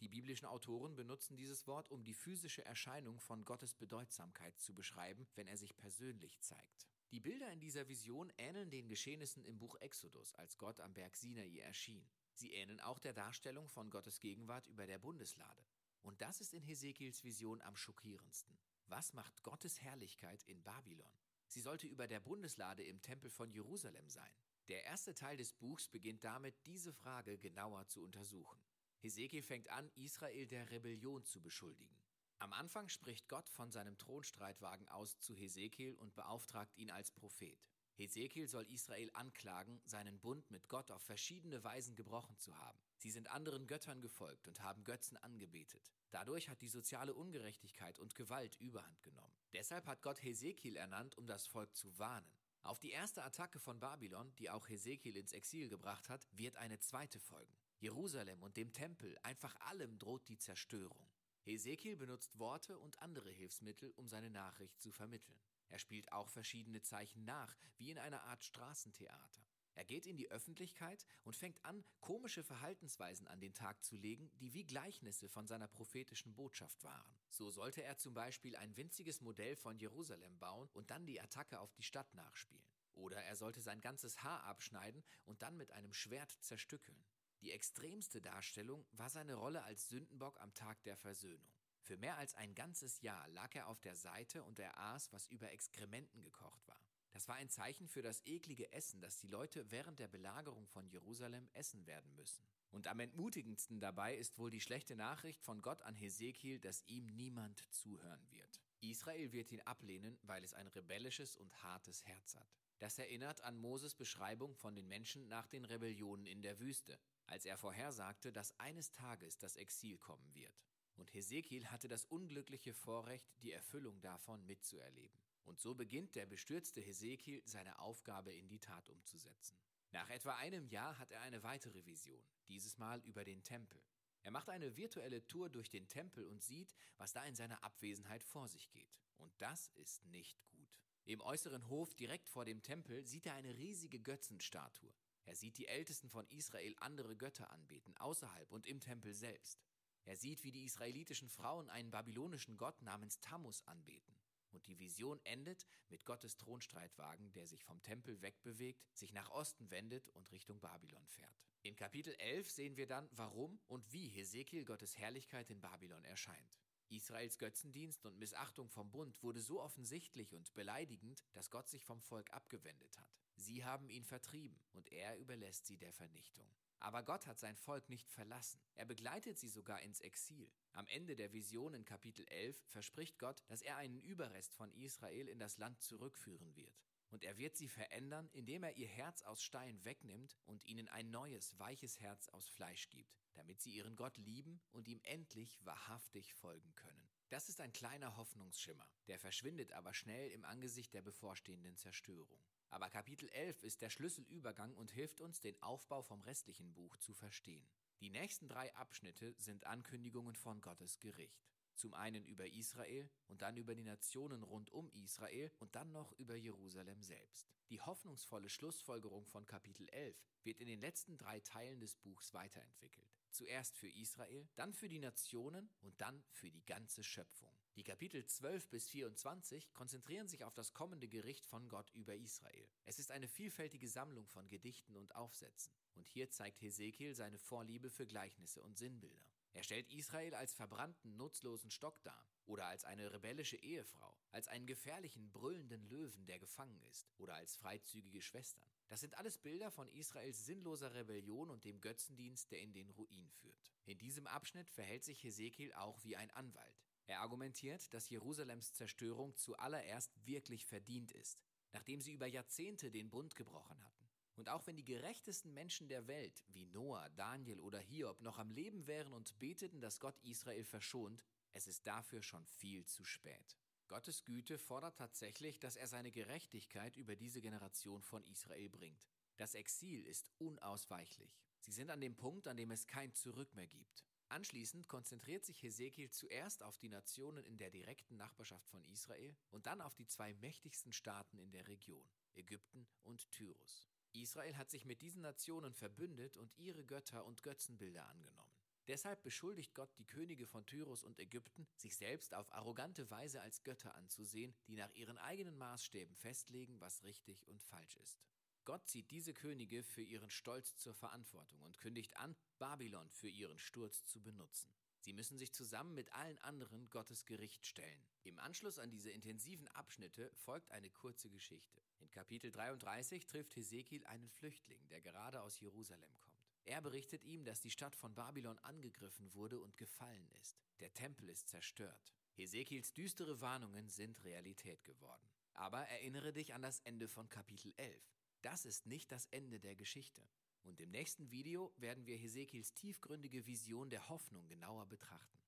Die 0.01 0.09
biblischen 0.09 0.47
Autoren 0.47 0.95
benutzen 0.95 1.37
dieses 1.37 1.67
Wort, 1.67 1.91
um 1.91 2.05
die 2.05 2.13
physische 2.13 2.65
Erscheinung 2.65 3.19
von 3.19 3.45
Gottes 3.45 3.75
Bedeutsamkeit 3.75 4.59
zu 4.59 4.75
beschreiben, 4.75 5.27
wenn 5.37 5.49
er 5.49 5.57
sich 5.57 5.77
persönlich 5.77 6.39
zeigt. 6.43 6.87
Die 7.13 7.21
Bilder 7.21 7.51
in 7.51 7.61
dieser 7.61 7.89
Vision 7.89 8.31
ähneln 8.37 8.71
den 8.71 8.89
Geschehnissen 8.89 9.45
im 9.45 9.59
Buch 9.59 9.77
Exodus, 9.81 10.35
als 10.35 10.59
Gott 10.59 10.81
am 10.81 10.93
Berg 10.93 11.17
Sinai 11.17 11.61
erschien. 11.61 12.07
Sie 12.35 12.53
ähneln 12.53 12.81
auch 12.81 12.99
der 12.99 13.15
Darstellung 13.15 13.69
von 13.69 13.89
Gottes 13.89 14.21
Gegenwart 14.21 14.67
über 14.67 14.87
der 14.87 14.99
Bundeslade. 14.99 15.66
Und 16.07 16.23
das 16.23 16.41
ist 16.41 16.55
in 16.55 16.63
Hesekiels 16.63 17.25
Vision 17.25 17.61
am 17.63 17.77
schockierendsten. 17.77 18.57
Was 18.87 19.13
macht 19.13 19.43
Gottes 19.43 19.83
Herrlichkeit 19.83 20.45
in 20.45 20.63
Babylon? 20.63 21.11
Sie 21.49 21.61
sollte 21.61 21.89
über 21.89 22.07
der 22.07 22.21
Bundeslade 22.21 22.85
im 22.85 23.03
Tempel 23.03 23.29
von 23.29 23.51
Jerusalem 23.51 24.09
sein. 24.09 24.31
Der 24.69 24.85
erste 24.85 25.15
Teil 25.15 25.37
des 25.37 25.53
Buchs 25.53 25.89
beginnt 25.89 26.23
damit, 26.23 26.55
diese 26.65 26.93
Frage 26.93 27.39
genauer 27.39 27.89
zu 27.89 28.05
untersuchen. 28.05 28.61
Hesekiel 29.01 29.43
fängt 29.43 29.69
an, 29.71 29.91
Israel 29.97 30.47
der 30.47 30.71
Rebellion 30.71 31.25
zu 31.25 31.41
beschuldigen. 31.43 31.99
Am 32.39 32.53
Anfang 32.53 32.89
spricht 32.89 33.29
Gott 33.29 33.49
von 33.49 33.73
seinem 33.73 33.99
Thronstreitwagen 33.99 34.87
aus 34.87 35.19
zu 35.19 35.35
Hesekiel 35.35 35.97
und 35.97 36.15
beauftragt 36.15 36.77
ihn 36.77 36.93
als 36.93 37.11
Prophet. 37.11 37.59
Hesekiel 37.99 38.47
soll 38.47 38.67
Israel 38.67 39.11
anklagen, 39.15 39.81
seinen 39.87 40.21
Bund 40.21 40.51
mit 40.51 40.69
Gott 40.69 40.91
auf 40.91 41.03
verschiedene 41.03 41.65
Weisen 41.65 41.97
gebrochen 41.97 42.37
zu 42.39 42.55
haben. 42.59 42.79
Sie 42.99 43.11
sind 43.11 43.31
anderen 43.31 43.67
Göttern 43.67 44.03
gefolgt 44.03 44.49
und 44.49 44.63
haben 44.63 44.85
Götzen 44.85 45.17
angebetet. 45.17 45.91
Dadurch 46.11 46.51
hat 46.51 46.61
die 46.61 46.69
soziale 46.69 47.15
Ungerechtigkeit 47.15 47.99
und 47.99 48.15
Gewalt 48.15 48.57
überhand 48.61 49.03
genommen. 49.03 49.33
Deshalb 49.55 49.87
hat 49.87 50.03
Gott 50.03 50.23
Hesekiel 50.23 50.77
ernannt, 50.77 51.17
um 51.17 51.27
das 51.27 51.47
Volk 51.47 51.75
zu 51.75 51.99
warnen. 51.99 52.31
Auf 52.63 52.81
die 52.81 52.91
erste 52.91 53.23
Attacke 53.23 53.61
von 53.61 53.81
Babylon, 53.81 54.35
die 54.37 54.51
auch 54.51 54.69
Hesekiel 54.69 55.17
ins 55.17 55.33
Exil 55.33 55.69
gebracht 55.69 56.11
hat, 56.11 56.27
wird 56.33 56.57
eine 56.57 56.79
zweite 56.79 57.19
folgen. 57.19 57.57
Jerusalem 57.79 58.43
und 58.43 58.57
dem 58.57 58.73
Tempel, 58.73 59.17
einfach 59.23 59.55
allem 59.61 59.99
droht 59.99 60.29
die 60.29 60.37
Zerstörung. 60.37 61.09
Hesekiel 61.45 61.97
benutzt 61.97 62.39
Worte 62.39 62.79
und 62.79 63.01
andere 63.01 63.31
Hilfsmittel, 63.31 63.93
um 63.93 64.09
seine 64.09 64.31
Nachricht 64.31 64.81
zu 64.83 64.91
vermitteln. 64.91 65.41
Er 65.69 65.79
spielt 65.79 66.13
auch 66.13 66.29
verschiedene 66.29 66.83
Zeichen 66.83 67.25
nach, 67.25 67.57
wie 67.79 67.91
in 67.91 67.99
einer 67.99 68.23
Art 68.25 68.45
Straßentheater. 68.45 69.47
Er 69.77 69.85
geht 69.85 70.07
in 70.07 70.17
die 70.17 70.31
Öffentlichkeit 70.31 71.07
und 71.25 71.37
fängt 71.37 71.63
an, 71.63 71.85
komische 72.01 72.43
Verhaltensweisen 72.43 73.29
an 73.29 73.41
den 73.41 73.53
Tag 73.53 73.85
zu 73.85 73.95
legen, 73.95 74.31
die 74.41 74.55
wie 74.55 74.65
Gleichnisse 74.65 75.29
von 75.29 75.47
seiner 75.47 75.69
prophetischen 75.69 76.35
Botschaft 76.35 76.83
waren. 76.83 77.15
So 77.29 77.51
sollte 77.51 77.83
er 77.83 77.99
zum 77.99 78.15
Beispiel 78.15 78.57
ein 78.57 78.75
winziges 78.79 79.21
Modell 79.21 79.55
von 79.55 79.79
Jerusalem 79.79 80.39
bauen 80.39 80.71
und 80.73 80.91
dann 80.91 81.05
die 81.05 81.21
Attacke 81.21 81.61
auf 81.61 81.75
die 81.75 81.83
Stadt 81.83 82.15
nachspielen. 82.15 82.65
Oder 82.95 83.23
er 83.23 83.37
sollte 83.37 83.61
sein 83.61 83.83
ganzes 83.83 84.23
Haar 84.23 84.45
abschneiden 84.45 85.05
und 85.27 85.43
dann 85.43 85.59
mit 85.59 85.71
einem 85.73 85.93
Schwert 85.93 86.31
zerstückeln. 86.41 87.05
Die 87.43 87.53
extremste 87.53 88.23
Darstellung 88.23 88.87
war 88.93 89.11
seine 89.11 89.35
Rolle 89.35 89.63
als 89.65 89.91
Sündenbock 89.91 90.41
am 90.41 90.55
Tag 90.55 90.83
der 90.85 90.97
Versöhnung. 90.97 91.56
Für 91.87 91.97
mehr 91.99 92.19
als 92.19 92.35
ein 92.35 92.53
ganzes 92.57 93.01
Jahr 93.01 93.29
lag 93.29 93.55
er 93.55 93.69
auf 93.69 93.81
der 93.81 93.95
Seite 93.95 94.43
und 94.43 94.59
er 94.59 94.77
aß, 94.77 95.13
was 95.13 95.29
über 95.29 95.53
Exkrementen 95.53 96.21
gekocht 96.21 96.67
war. 96.67 96.83
Das 97.13 97.29
war 97.29 97.37
ein 97.37 97.49
Zeichen 97.49 97.87
für 97.87 98.03
das 98.03 98.27
eklige 98.27 98.73
Essen, 98.73 99.01
das 99.01 99.19
die 99.19 99.29
Leute 99.29 99.71
während 99.71 100.01
der 100.01 100.09
Belagerung 100.09 100.67
von 100.67 100.89
Jerusalem 100.89 101.49
essen 101.55 101.87
werden 101.87 102.13
müssen. 102.17 102.45
Und 102.73 102.89
am 102.89 102.99
entmutigendsten 102.99 103.79
dabei 103.79 104.17
ist 104.17 104.37
wohl 104.37 104.51
die 104.51 104.61
schlechte 104.61 104.97
Nachricht 104.97 105.41
von 105.41 105.63
Gott 105.63 105.81
an 105.83 105.95
Hesekiel, 105.95 106.59
dass 106.59 106.83
ihm 106.89 107.07
niemand 107.15 107.63
zuhören 107.73 108.29
wird. 108.31 108.61
Israel 108.81 109.31
wird 109.31 109.53
ihn 109.53 109.61
ablehnen, 109.61 110.19
weil 110.23 110.43
es 110.43 110.55
ein 110.55 110.67
rebellisches 110.67 111.37
und 111.37 111.63
hartes 111.63 112.05
Herz 112.05 112.35
hat. 112.35 112.53
Das 112.81 112.99
erinnert 112.99 113.43
an 113.43 113.61
Moses 113.61 113.95
Beschreibung 113.95 114.57
von 114.57 114.75
den 114.75 114.89
Menschen 114.89 115.29
nach 115.29 115.47
den 115.47 115.65
Rebellionen 115.65 116.27
in 116.27 116.43
der 116.43 116.59
Wüste, 116.59 116.99
als 117.27 117.45
er 117.45 117.57
vorhersagte, 117.57 118.33
dass 118.33 118.59
eines 118.59 118.91
Tages 118.91 119.39
das 119.39 119.55
Exil 119.55 119.99
kommen 119.99 120.35
wird. 120.35 120.61
Und 120.97 121.13
Hesekiel 121.15 121.67
hatte 121.67 121.89
das 121.89 122.05
unglückliche 122.07 122.75
Vorrecht, 122.75 123.31
die 123.43 123.53
Erfüllung 123.53 124.01
davon 124.01 124.45
mitzuerleben. 124.47 125.21
Und 125.45 125.61
so 125.61 125.75
beginnt 125.75 126.15
der 126.17 126.27
bestürzte 126.27 126.81
Hesekiel 126.81 127.43
seine 127.45 127.79
Aufgabe 127.79 128.33
in 128.33 128.49
die 128.49 128.59
Tat 128.59 128.89
umzusetzen. 128.91 129.59
Nach 129.93 130.11
etwa 130.11 130.35
einem 130.35 130.67
Jahr 130.67 130.99
hat 130.99 131.13
er 131.13 131.21
eine 131.21 131.43
weitere 131.43 131.87
Vision, 131.87 132.25
dieses 132.49 132.79
Mal 132.79 133.01
über 133.03 133.25
den 133.25 133.45
Tempel. 133.45 133.81
Er 134.23 134.33
macht 134.33 134.49
eine 134.49 134.77
virtuelle 134.77 135.27
Tour 135.29 135.49
durch 135.49 135.71
den 135.71 135.87
Tempel 135.87 136.25
und 136.25 136.43
sieht, 136.43 136.75
was 136.97 137.13
da 137.13 137.25
in 137.25 137.37
seiner 137.37 137.63
Abwesenheit 137.63 138.25
vor 138.25 138.49
sich 138.49 138.69
geht. 138.71 138.93
Und 139.19 139.33
das 139.39 139.69
ist 139.69 140.05
nicht 140.07 140.45
gut. 140.49 140.77
Im 141.05 141.21
äußeren 141.21 141.69
Hof 141.69 141.95
direkt 141.95 142.29
vor 142.29 142.45
dem 142.45 142.63
Tempel 142.63 143.05
sieht 143.07 143.27
er 143.27 143.35
eine 143.35 143.57
riesige 143.57 144.01
Götzenstatue. 144.01 144.93
Er 145.25 145.37
sieht 145.37 145.59
die 145.59 145.69
Ältesten 145.69 146.11
von 146.11 146.27
Israel 146.29 146.75
andere 146.81 147.17
Götter 147.17 147.51
anbeten, 147.51 147.97
außerhalb 147.97 148.51
und 148.51 148.67
im 148.67 148.81
Tempel 148.81 149.15
selbst. 149.15 149.65
Er 150.07 150.17
sieht, 150.17 150.45
wie 150.45 150.53
die 150.53 150.65
israelitischen 150.65 151.29
Frauen 151.29 151.69
einen 151.69 151.91
babylonischen 151.91 152.57
Gott 152.57 152.81
namens 152.81 153.21
Tammuz 153.21 153.63
anbeten. 153.67 154.15
Und 154.53 154.67
die 154.67 154.79
Vision 154.79 155.21
endet 155.25 155.67
mit 155.89 156.07
Gottes 156.07 156.37
Thronstreitwagen, 156.37 157.33
der 157.33 157.47
sich 157.47 157.65
vom 157.65 157.83
Tempel 157.83 158.23
wegbewegt, 158.23 158.87
sich 158.95 159.13
nach 159.13 159.31
Osten 159.31 159.69
wendet 159.71 160.09
und 160.11 160.31
Richtung 160.33 160.61
Babylon 160.61 161.07
fährt. 161.09 161.43
In 161.63 161.75
Kapitel 161.75 162.15
11 162.19 162.49
sehen 162.49 162.77
wir 162.77 162.87
dann, 162.87 163.09
warum 163.13 163.59
und 163.67 163.93
wie 163.93 164.09
Hesekiel 164.09 164.65
Gottes 164.65 164.97
Herrlichkeit 164.97 165.51
in 165.51 165.61
Babylon 165.61 166.05
erscheint. 166.05 166.61
Israels 166.89 167.39
Götzendienst 167.39 168.07
und 168.07 168.17
Missachtung 168.17 168.71
vom 168.71 168.93
Bund 168.93 169.21
wurde 169.23 169.41
so 169.41 169.61
offensichtlich 169.61 170.33
und 170.33 170.55
beleidigend, 170.55 171.25
dass 171.33 171.51
Gott 171.51 171.69
sich 171.69 171.85
vom 171.85 172.01
Volk 172.01 172.33
abgewendet 172.33 172.97
hat. 172.97 173.19
Sie 173.35 173.65
haben 173.65 173.91
ihn 173.91 174.05
vertrieben 174.05 174.61
und 174.73 174.89
er 174.93 175.19
überlässt 175.19 175.67
sie 175.67 175.77
der 175.77 175.93
Vernichtung. 175.93 176.49
Aber 176.87 177.03
Gott 177.03 177.27
hat 177.27 177.41
sein 177.41 177.57
Volk 177.57 177.89
nicht 177.89 178.09
verlassen. 178.13 178.61
Er 178.77 178.85
begleitet 178.85 179.41
sie 179.41 179.49
sogar 179.49 179.83
ins 179.83 179.99
Exil. 179.99 180.49
Am 180.71 180.87
Ende 180.87 181.17
der 181.17 181.33
Vision 181.33 181.75
in 181.75 181.85
Kapitel 181.85 182.25
11 182.29 182.63
verspricht 182.69 183.19
Gott, 183.19 183.43
dass 183.49 183.61
er 183.61 183.77
einen 183.77 183.99
Überrest 183.99 184.55
von 184.55 184.73
Israel 184.73 185.27
in 185.27 185.41
das 185.41 185.59
Land 185.59 185.83
zurückführen 185.83 186.55
wird. 186.55 186.81
Und 187.11 187.25
er 187.25 187.39
wird 187.39 187.57
sie 187.57 187.67
verändern, 187.67 188.29
indem 188.33 188.63
er 188.63 188.77
ihr 188.77 188.87
Herz 188.87 189.23
aus 189.23 189.43
Stein 189.43 189.85
wegnimmt 189.85 190.37
und 190.45 190.65
ihnen 190.65 190.87
ein 190.87 191.11
neues, 191.11 191.59
weiches 191.59 191.99
Herz 191.99 192.29
aus 192.29 192.47
Fleisch 192.47 192.89
gibt, 192.89 193.19
damit 193.35 193.61
sie 193.61 193.73
ihren 193.75 193.97
Gott 193.97 194.17
lieben 194.17 194.61
und 194.71 194.87
ihm 194.87 195.01
endlich 195.03 195.59
wahrhaftig 195.67 196.35
folgen 196.35 196.73
können. 196.77 197.11
Das 197.31 197.49
ist 197.49 197.61
ein 197.61 197.73
kleiner 197.73 198.17
Hoffnungsschimmer, 198.17 198.89
der 199.09 199.19
verschwindet 199.19 199.73
aber 199.73 199.93
schnell 199.93 200.31
im 200.31 200.45
Angesicht 200.45 200.95
der 200.95 201.03
bevorstehenden 201.03 201.77
Zerstörung. 201.77 202.46
Aber 202.71 202.89
Kapitel 202.91 203.29
11 203.31 203.63
ist 203.63 203.83
der 203.83 203.91
Schlüsselübergang 203.91 204.75
und 204.75 204.91
hilft 204.91 205.21
uns, 205.21 205.41
den 205.41 205.61
Aufbau 205.63 206.03
vom 206.03 206.21
restlichen 206.23 206.75
Buch 206.75 206.97
zu 206.99 207.15
verstehen. 207.15 207.67
Die 208.01 208.11
nächsten 208.11 208.49
drei 208.49 208.75
Abschnitte 208.75 209.35
sind 209.39 209.67
Ankündigungen 209.67 210.35
von 210.35 210.61
Gottes 210.61 210.99
Gericht. 211.01 211.47
Zum 211.77 211.95
einen 211.95 212.25
über 212.25 212.47
Israel 212.47 213.11
und 213.29 213.43
dann 213.43 213.57
über 213.57 213.75
die 213.75 213.85
Nationen 213.85 214.43
rund 214.43 214.71
um 214.71 214.91
Israel 214.91 215.53
und 215.59 215.75
dann 215.75 215.93
noch 215.93 216.13
über 216.13 216.35
Jerusalem 216.35 217.03
selbst. 217.03 217.51
Die 217.69 217.81
hoffnungsvolle 217.81 218.49
Schlussfolgerung 218.49 219.27
von 219.27 219.47
Kapitel 219.47 219.89
11 219.91 220.17
wird 220.43 220.61
in 220.61 220.69
den 220.69 220.81
letzten 220.81 221.19
drei 221.19 221.41
Teilen 221.41 221.81
des 221.81 221.95
Buchs 221.97 222.33
weiterentwickelt. 222.33 223.11
Zuerst 223.31 223.77
für 223.77 223.91
Israel, 223.91 224.49
dann 224.55 224.73
für 224.73 224.89
die 224.89 224.99
Nationen 224.99 225.71
und 225.81 226.01
dann 226.01 226.23
für 226.31 226.51
die 226.51 226.65
ganze 226.65 227.03
Schöpfung. 227.03 227.56
Die 227.77 227.85
Kapitel 227.85 228.25
12 228.25 228.71
bis 228.71 228.89
24 228.89 229.75
konzentrieren 229.75 230.29
sich 230.29 230.45
auf 230.45 230.55
das 230.55 230.73
kommende 230.73 231.09
Gericht 231.09 231.45
von 231.45 231.69
Gott 231.69 231.91
über 231.91 232.15
Israel. 232.15 232.67
Es 232.87 232.99
ist 232.99 233.11
eine 233.11 233.29
vielfältige 233.29 233.87
Sammlung 233.87 234.27
von 234.29 234.49
Gedichten 234.49 234.97
und 234.97 235.15
Aufsätzen. 235.15 235.75
Und 235.95 236.09
hier 236.09 236.31
zeigt 236.31 236.63
Hesekiel 236.63 237.15
seine 237.15 237.39
Vorliebe 237.39 237.91
für 237.91 238.07
Gleichnisse 238.07 238.63
und 238.63 238.79
Sinnbilder. 238.79 239.31
Er 239.53 239.63
stellt 239.63 239.93
Israel 239.93 240.35
als 240.35 240.55
verbrannten, 240.55 241.19
nutzlosen 241.19 241.71
Stock 241.71 242.03
dar 242.03 242.27
oder 242.47 242.65
als 242.65 242.85
eine 242.85 243.13
rebellische 243.13 243.59
Ehefrau, 243.59 244.17
als 244.31 244.49
einen 244.49 244.67
gefährlichen, 244.67 245.31
brüllenden 245.31 245.87
Löwen, 245.91 246.25
der 246.25 246.39
gefangen 246.39 246.81
ist 246.91 247.13
oder 247.19 247.35
als 247.35 247.57
freizügige 247.57 248.23
Schwestern. 248.23 248.71
Das 248.89 249.03
sind 249.03 249.19
alles 249.19 249.37
Bilder 249.37 249.71
von 249.71 249.89
Israels 249.91 250.47
sinnloser 250.47 250.95
Rebellion 250.95 251.51
und 251.51 251.65
dem 251.67 251.83
Götzendienst, 251.83 252.51
der 252.53 252.61
in 252.61 252.73
den 252.73 252.89
Ruin 252.89 253.29
führt. 253.29 253.71
In 253.85 253.99
diesem 253.99 254.27
Abschnitt 254.27 254.71
verhält 254.71 255.05
sich 255.05 255.23
Hesekiel 255.23 255.75
auch 255.75 256.03
wie 256.05 256.17
ein 256.17 256.31
Anwalt. 256.31 256.76
Er 257.07 257.21
argumentiert, 257.21 257.93
dass 257.95 258.09
Jerusalems 258.09 258.75
Zerstörung 258.75 259.37
zuallererst 259.37 260.13
wirklich 260.27 260.67
verdient 260.67 261.13
ist, 261.13 261.41
nachdem 261.73 262.01
sie 262.01 262.13
über 262.13 262.27
Jahrzehnte 262.27 262.91
den 262.91 263.11
Bund 263.11 263.37
gebrochen 263.37 263.81
hatten. 263.85 264.09
Und 264.35 264.51
auch 264.51 264.67
wenn 264.67 264.77
die 264.77 264.85
gerechtesten 264.85 265.55
Menschen 265.55 265.89
der 265.89 266.07
Welt, 266.09 266.45
wie 266.49 266.67
Noah, 266.67 267.09
Daniel 267.11 267.61
oder 267.61 267.79
Hiob, 267.79 268.21
noch 268.21 268.39
am 268.39 268.51
Leben 268.51 268.87
wären 268.87 269.13
und 269.13 269.39
beteten, 269.39 269.81
dass 269.81 270.01
Gott 270.01 270.19
Israel 270.23 270.65
verschont, 270.65 271.25
es 271.53 271.67
ist 271.67 271.87
dafür 271.87 272.23
schon 272.23 272.45
viel 272.45 272.85
zu 272.85 273.05
spät. 273.05 273.57
Gottes 273.89 274.25
Güte 274.25 274.59
fordert 274.59 274.99
tatsächlich, 274.99 275.59
dass 275.61 275.77
er 275.77 275.87
seine 275.87 276.11
Gerechtigkeit 276.11 276.97
über 276.97 277.15
diese 277.17 277.41
Generation 277.41 278.03
von 278.03 278.25
Israel 278.25 278.69
bringt. 278.69 279.09
Das 279.37 279.55
Exil 279.55 280.05
ist 280.05 280.31
unausweichlich. 280.39 281.41
Sie 281.61 281.73
sind 281.73 281.91
an 281.91 282.01
dem 282.01 282.17
Punkt, 282.17 282.49
an 282.49 282.57
dem 282.57 282.73
es 282.73 282.87
kein 282.87 283.15
Zurück 283.15 283.55
mehr 283.55 283.67
gibt. 283.67 284.06
Anschließend 284.29 284.89
konzentriert 284.89 285.45
sich 285.45 285.63
Hesekiel 285.63 286.11
zuerst 286.11 286.63
auf 286.63 286.79
die 286.79 286.89
Nationen 286.89 287.45
in 287.45 287.59
der 287.59 287.71
direkten 287.71 288.17
Nachbarschaft 288.17 288.69
von 288.69 288.85
Israel 288.87 289.37
und 289.51 289.67
dann 289.67 289.81
auf 289.81 289.95
die 289.95 290.07
zwei 290.07 290.35
mächtigsten 290.35 290.93
Staaten 290.93 291.39
in 291.39 291.53
der 291.53 291.69
Region, 291.69 292.09
Ägypten 292.35 292.89
und 293.05 293.31
Tyrus. 293.31 293.89
Israel 294.13 294.57
hat 294.57 294.71
sich 294.71 294.85
mit 294.85 295.01
diesen 295.01 295.23
Nationen 295.23 295.75
verbündet 295.75 296.37
und 296.37 296.57
ihre 296.59 296.85
Götter 296.85 297.25
und 297.25 297.43
Götzenbilder 297.43 298.09
angenommen. 298.09 298.53
Deshalb 298.89 299.23
beschuldigt 299.23 299.75
Gott 299.75 299.91
die 299.99 300.07
Könige 300.07 300.47
von 300.47 300.65
Tyrus 300.65 301.05
und 301.05 301.19
Ägypten, 301.19 301.67
sich 301.77 301.97
selbst 301.97 302.35
auf 302.35 302.51
arrogante 302.53 303.11
Weise 303.11 303.41
als 303.43 303.63
Götter 303.63 303.95
anzusehen, 303.97 304.55
die 304.69 304.77
nach 304.77 304.93
ihren 304.93 305.19
eigenen 305.19 305.59
Maßstäben 305.59 306.15
festlegen, 306.15 306.81
was 306.81 307.03
richtig 307.03 307.47
und 307.49 307.63
falsch 307.63 307.97
ist. 307.97 308.21
Gott 308.67 308.89
zieht 308.89 309.13
diese 309.13 309.33
Könige 309.33 309.85
für 309.85 310.03
ihren 310.03 310.29
Stolz 310.29 310.77
zur 310.77 310.93
Verantwortung 310.93 311.63
und 311.63 311.79
kündigt 311.79 312.17
an, 312.17 312.35
Babylon 312.59 313.09
für 313.11 313.29
ihren 313.29 313.61
Sturz 313.61 314.05
zu 314.07 314.21
benutzen. 314.21 314.69
Sie 314.99 315.13
müssen 315.13 315.39
sich 315.39 315.53
zusammen 315.53 315.95
mit 315.95 316.13
allen 316.13 316.39
anderen 316.41 316.91
Gottes 316.91 317.27
Gericht 317.27 317.65
stellen. 317.65 318.07
Im 318.25 318.41
Anschluss 318.41 318.81
an 318.81 318.91
diese 318.91 319.13
intensiven 319.13 319.69
Abschnitte 319.69 320.33
folgt 320.35 320.73
eine 320.73 320.91
kurze 320.91 321.31
Geschichte. 321.31 321.81
In 322.01 322.11
Kapitel 322.11 322.51
33 322.51 323.25
trifft 323.25 323.55
Hesekiel 323.55 324.05
einen 324.07 324.29
Flüchtling, 324.29 324.89
der 324.89 325.01
gerade 325.01 325.43
aus 325.43 325.61
Jerusalem 325.61 326.19
kommt. 326.19 326.45
Er 326.65 326.81
berichtet 326.81 327.25
ihm, 327.25 327.45
dass 327.45 327.61
die 327.61 327.71
Stadt 327.71 327.95
von 327.95 328.17
Babylon 328.17 328.59
angegriffen 328.59 329.33
wurde 329.35 329.61
und 329.61 329.77
gefallen 329.77 330.29
ist. 330.41 330.59
Der 330.81 330.93
Tempel 330.93 331.29
ist 331.29 331.49
zerstört. 331.49 332.13
Hesekiels 332.33 332.93
düstere 332.93 333.41
Warnungen 333.41 333.89
sind 333.89 334.25
Realität 334.25 334.83
geworden. 334.83 335.31
Aber 335.55 335.87
erinnere 335.87 336.33
dich 336.33 336.53
an 336.53 336.63
das 336.63 336.81
Ende 336.81 337.07
von 337.07 337.29
Kapitel 337.29 337.73
11. 337.77 338.03
Das 338.47 338.65
ist 338.65 338.87
nicht 338.87 339.11
das 339.11 339.27
Ende 339.33 339.59
der 339.59 339.75
Geschichte. 339.75 340.23
Und 340.63 340.81
im 340.81 340.93
nächsten 340.93 341.33
Video 341.33 341.75
werden 341.79 342.07
wir 342.07 342.17
Hesekiels 342.17 342.75
tiefgründige 342.75 343.45
Vision 343.45 343.91
der 343.91 344.09
Hoffnung 344.09 344.47
genauer 344.47 344.87
betrachten. 344.87 345.41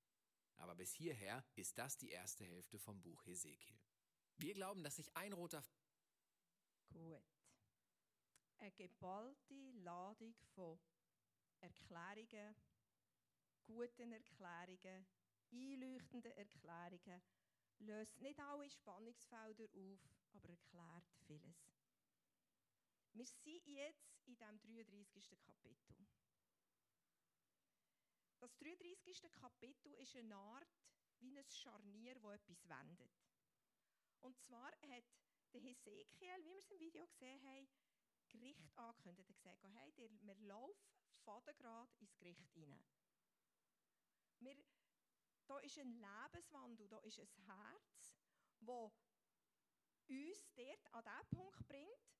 Aber 0.57 0.75
bis 0.75 0.91
hierher 0.91 1.45
ist 1.55 1.77
das 1.77 1.97
die 1.97 2.09
erste 2.09 2.43
Hälfte 2.43 2.77
vom 2.77 3.01
Buch 3.01 3.25
Hesekiel. 3.25 3.79
Wir 4.35 4.53
glauben, 4.53 4.83
dass 4.83 4.97
sich 4.97 5.15
ein 5.15 5.31
roter... 5.31 5.63
Gut. 6.89 7.23
Eine 8.57 8.71
geballte 8.73 9.71
Ladung 9.75 10.35
von 10.53 10.77
Erklärungen, 11.61 12.53
guten 13.63 14.11
Erklärungen, 14.11 15.07
einleuchtenden 15.53 16.33
Erklärungen 16.33 17.21
löst 17.77 18.19
nicht 18.19 18.41
alle 18.41 18.69
Spannungsfelder 18.69 19.69
auf, 19.73 19.99
aber 20.33 20.49
erklärt 20.49 21.07
vieles. 21.25 21.68
Wir 23.13 23.25
sind 23.25 23.65
jetzt 23.67 24.17
in 24.25 24.37
dem 24.37 24.59
33. 24.59 25.39
Kapitel. 25.41 26.07
Das 28.39 28.55
33. 28.57 29.31
Kapitel 29.31 29.93
ist 29.95 30.15
eine 30.15 30.35
Art 30.35 30.69
wie 31.19 31.37
ein 31.37 31.49
Scharnier, 31.49 32.21
wo 32.21 32.31
etwas 32.31 32.67
wendet. 32.69 33.11
Und 34.21 34.37
zwar 34.39 34.71
hat 34.71 35.03
der 35.53 35.61
Hesekiel, 35.61 36.43
wie 36.43 36.53
wir 36.53 36.59
es 36.59 36.71
im 36.71 36.79
Video 36.79 37.07
gesehen 37.07 37.43
haben, 37.43 37.67
Gericht 38.29 38.77
angekündigt. 38.77 39.29
Er 39.29 39.35
gesagt, 39.35 39.63
hey, 39.73 39.93
wir 39.97 40.35
laufen 40.35 40.89
fadengrad 41.23 41.89
ins 41.99 42.15
Gericht 42.17 42.47
hinein. 42.53 42.85
Wir, 44.39 44.55
da 45.47 45.59
ist 45.59 45.77
ein 45.77 45.91
Lebenswandel, 45.91 46.87
da 46.87 46.99
ist 46.99 47.19
ein 47.19 47.29
Herz, 47.45 48.13
das 48.61 48.93
uns 50.07 50.53
dort 50.55 50.93
an 50.93 51.03
den 51.03 51.37
Punkt 51.37 51.67
bringt, 51.67 52.18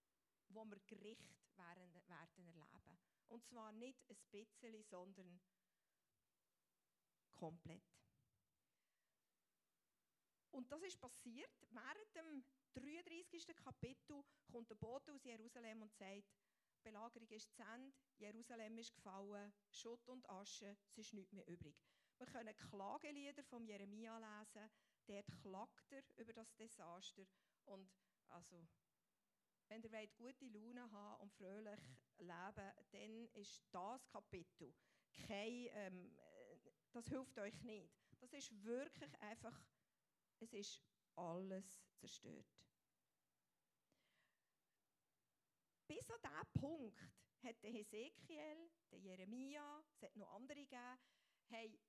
wo 0.50 0.66
wir 0.66 0.80
Gericht 0.88 1.36
werden, 1.56 1.94
werden 2.08 2.46
erleben. 2.46 3.00
Und 3.28 3.46
zwar 3.46 3.72
nicht 3.72 4.10
ein 4.10 4.18
bisschen, 4.32 4.84
sondern 4.84 5.40
komplett. 7.32 7.84
Und 10.52 10.72
das 10.72 10.82
ist 10.82 11.00
passiert. 11.00 11.52
Während 11.70 12.16
dem 12.16 12.44
33. 12.74 13.56
Kapitel 13.56 14.24
kommt 14.52 14.70
der 14.70 14.76
Bote 14.76 15.14
aus 15.14 15.24
Jerusalem 15.24 15.82
und 15.82 15.94
sagt, 15.94 16.34
die 16.80 16.82
Belagerung 16.84 17.30
ist 17.30 17.54
zu 17.54 17.62
Ende, 17.62 17.94
Jerusalem 18.18 18.78
ist 18.78 18.96
gefallen, 18.96 19.54
Schutt 19.70 20.08
und 20.08 20.28
Asche, 20.30 20.78
es 20.92 20.98
ist 20.98 21.14
nichts 21.14 21.34
mehr 21.34 21.48
übrig. 21.48 21.76
Wir 22.18 22.28
können 22.28 22.56
Klagelieder 22.56 23.44
von 23.44 23.66
Jeremia 23.66 24.18
lesen, 24.18 24.70
dort 25.06 25.42
klagt 25.42 25.92
er 25.92 26.04
über 26.18 26.34
das 26.34 26.54
Desaster 26.56 27.26
und 27.66 27.90
also 28.30 28.68
wenn 29.70 29.84
ihr 29.84 29.92
wollt, 29.92 30.18
gute 30.18 30.46
Laune 30.46 30.92
haben 30.92 31.22
und 31.22 31.32
fröhlich 31.34 31.80
leben 32.18 32.72
dann 32.92 33.28
ist 33.34 33.64
das 33.72 34.08
Kapitel 34.10 34.74
kein, 35.28 35.70
ähm, 35.72 36.12
das 36.92 37.08
hilft 37.08 37.38
euch 37.40 37.62
nicht. 37.64 37.94
Das 38.20 38.34
ist 38.34 38.52
wirklich 38.64 39.22
einfach, 39.22 39.58
es 40.40 40.54
ist 40.54 40.82
alles 41.16 41.82
zerstört. 41.96 42.48
Bis 45.88 46.10
an 46.12 46.20
diesen 46.22 46.62
Punkt 46.62 47.00
hat 47.44 47.64
der 47.64 47.72
Hesekiel, 47.72 48.70
der 48.92 49.00
Jeremia, 49.00 49.84
es 49.92 50.04
hat 50.04 50.16
noch 50.16 50.32
andere 50.36 50.66
gegeben, 50.66 51.80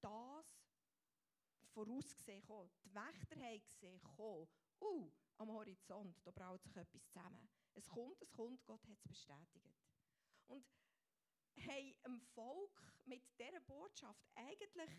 das 0.00 0.62
vorausgesehen. 1.72 2.70
Die 2.84 2.94
Wächter 2.94 3.36
haben 3.36 3.62
gesehen, 3.68 4.00
uh, 4.80 5.12
am 5.40 5.50
Horizont, 5.50 6.20
da 6.24 6.30
braut 6.30 6.62
sich 6.62 6.76
etwas 6.76 7.02
zusammen. 7.06 7.48
Es 7.72 7.88
kommt, 7.88 8.20
es 8.20 8.30
kommt, 8.32 8.64
Gott 8.66 8.86
hat 8.86 8.98
es 8.98 9.02
bestätigt. 9.08 9.74
Und 10.48 10.66
haben 11.56 11.94
dem 12.04 12.20
Volk 12.34 12.94
mit 13.06 13.22
dieser 13.38 13.60
Botschaft 13.60 14.28
eigentlich 14.34 14.90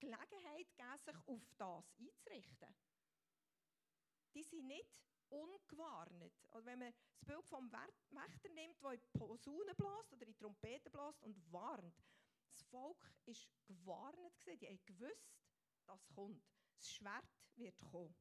Gelegenheit 0.00 0.68
gegeben, 0.76 0.98
sich 1.04 1.16
auf 1.26 1.54
das 1.58 1.84
einzurichten. 1.98 2.74
Die 4.34 4.42
sind 4.42 4.66
nicht 4.66 4.98
ungewarnt. 5.28 6.34
Also 6.50 6.66
wenn 6.66 6.78
man 6.78 6.92
das 6.92 7.24
Bild 7.24 7.46
vom 7.46 7.70
Wächter 7.72 8.48
nimmt, 8.48 8.82
der 8.82 8.92
in 8.92 9.00
die 9.00 9.18
Posaune 9.18 9.74
bläst 9.76 10.12
oder 10.12 10.26
in 10.26 10.32
die 10.32 10.38
Trompete 10.38 10.90
bläst 10.90 11.22
und 11.22 11.52
warnt. 11.52 12.02
Das 12.52 12.62
Volk 12.64 13.12
war 13.26 13.34
gewarnt, 13.66 14.46
die 14.46 14.66
haben 14.66 14.84
gewusst, 14.86 15.38
das 15.86 16.04
kommt. 16.14 16.42
Das 16.76 16.90
Schwert 16.90 17.30
wird 17.56 17.78
kommen. 17.84 18.14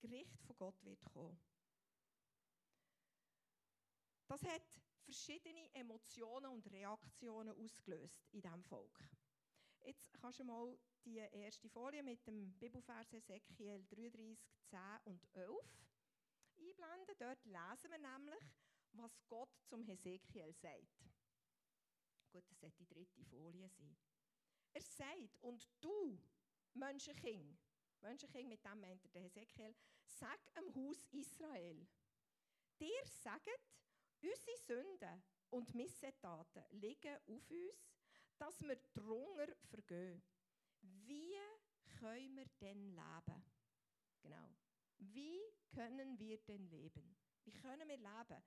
Gericht 0.00 0.40
von 0.42 0.56
Gott 0.56 0.84
wird 0.84 1.02
kommen. 1.04 1.38
Das 4.28 4.42
hat 4.44 4.62
verschiedene 5.04 5.72
Emotionen 5.74 6.50
und 6.52 6.70
Reaktionen 6.70 7.54
ausgelöst 7.56 8.26
in 8.32 8.40
diesem 8.40 8.64
Volk. 8.64 9.08
Jetzt 9.82 10.12
kannst 10.14 10.40
du 10.40 10.44
mal 10.44 10.76
die 11.04 11.18
erste 11.18 11.68
Folie 11.68 12.02
mit 12.02 12.26
dem 12.26 12.52
Bibelvers 12.58 13.12
Ezekiel 13.12 13.84
33, 13.88 14.36
10 14.64 14.80
und 15.04 15.24
11 15.32 15.50
einblenden. 16.58 17.14
Dort 17.18 17.44
lesen 17.44 17.90
wir 17.90 17.98
nämlich, 17.98 18.44
was 18.92 19.16
Gott 19.28 19.54
zum 19.64 19.82
Hesekiel 19.82 20.52
sagt. 20.52 21.04
Gut, 22.32 22.44
das 22.50 22.58
sollte 22.58 22.78
die 22.78 22.88
dritte 22.88 23.24
Folie 23.24 23.68
sein. 23.68 23.96
Er 24.72 24.82
sagt, 24.82 25.38
und 25.40 25.68
du, 25.80 26.20
Menschenkind, 26.74 27.65
Menschenkind 28.00 28.48
mit 28.48 28.64
dem 28.64 28.80
meint 28.80 29.04
er 29.04 29.10
der 29.10 29.22
Hesekiel, 29.22 29.74
sag 30.04 30.38
dem 30.54 30.74
Haus 30.74 31.06
Israel, 31.12 31.86
dir 32.78 33.06
sagt, 33.06 33.48
unsere 34.22 34.56
Sünden 34.56 35.22
und 35.50 35.74
Missetaten 35.74 36.64
liegen 36.70 37.16
auf 37.26 37.50
uns, 37.50 37.90
dass 38.38 38.60
wir 38.62 38.76
drunter 38.94 39.54
vergehen. 39.70 40.22
Wie 40.82 41.36
können 41.98 42.36
wir 42.36 42.46
denn 42.60 42.94
leben? 42.94 43.44
Genau. 44.22 44.56
Wie 44.98 45.40
können 45.74 46.18
wir 46.18 46.38
denn 46.38 46.68
leben? 46.68 47.16
Wie 47.44 47.52
können 47.52 47.88
wir 47.88 47.96
leben? 47.96 48.42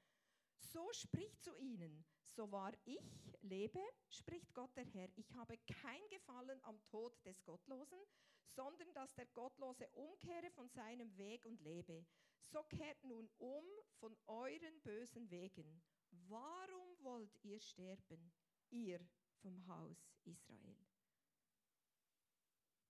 So 0.58 0.92
spricht 0.94 1.42
zu 1.42 1.56
ihnen, 1.58 2.06
so 2.32 2.52
wahr 2.52 2.74
ich 2.86 3.34
lebe, 3.42 3.80
spricht 4.10 4.54
Gott 4.54 4.76
der 4.76 4.86
Herr, 4.86 5.10
ich 5.16 5.34
habe 5.34 5.58
kein 5.82 6.02
Gefallen 6.10 6.60
am 6.64 6.82
Tod 6.86 7.14
des 7.26 7.44
Gottlosen, 7.44 8.00
sondern 8.48 8.94
dass 8.94 9.14
der 9.16 9.26
Gottlose 9.28 9.88
umkehre 9.90 10.50
von 10.52 10.70
seinem 10.70 11.16
Weg 11.18 11.46
und 11.46 11.62
lebe. 11.62 12.06
So 12.42 12.64
kehrt 12.64 13.04
nun 13.04 13.30
um 13.38 13.64
von 14.00 14.16
euren 14.26 14.82
bösen 14.82 15.30
Wegen. 15.30 15.82
Warum 16.28 17.04
wollt 17.04 17.36
ihr 17.44 17.60
sterben, 17.60 18.32
ihr 18.72 19.00
vom 19.42 19.68
Haus 19.68 20.12
Israel? 20.24 20.78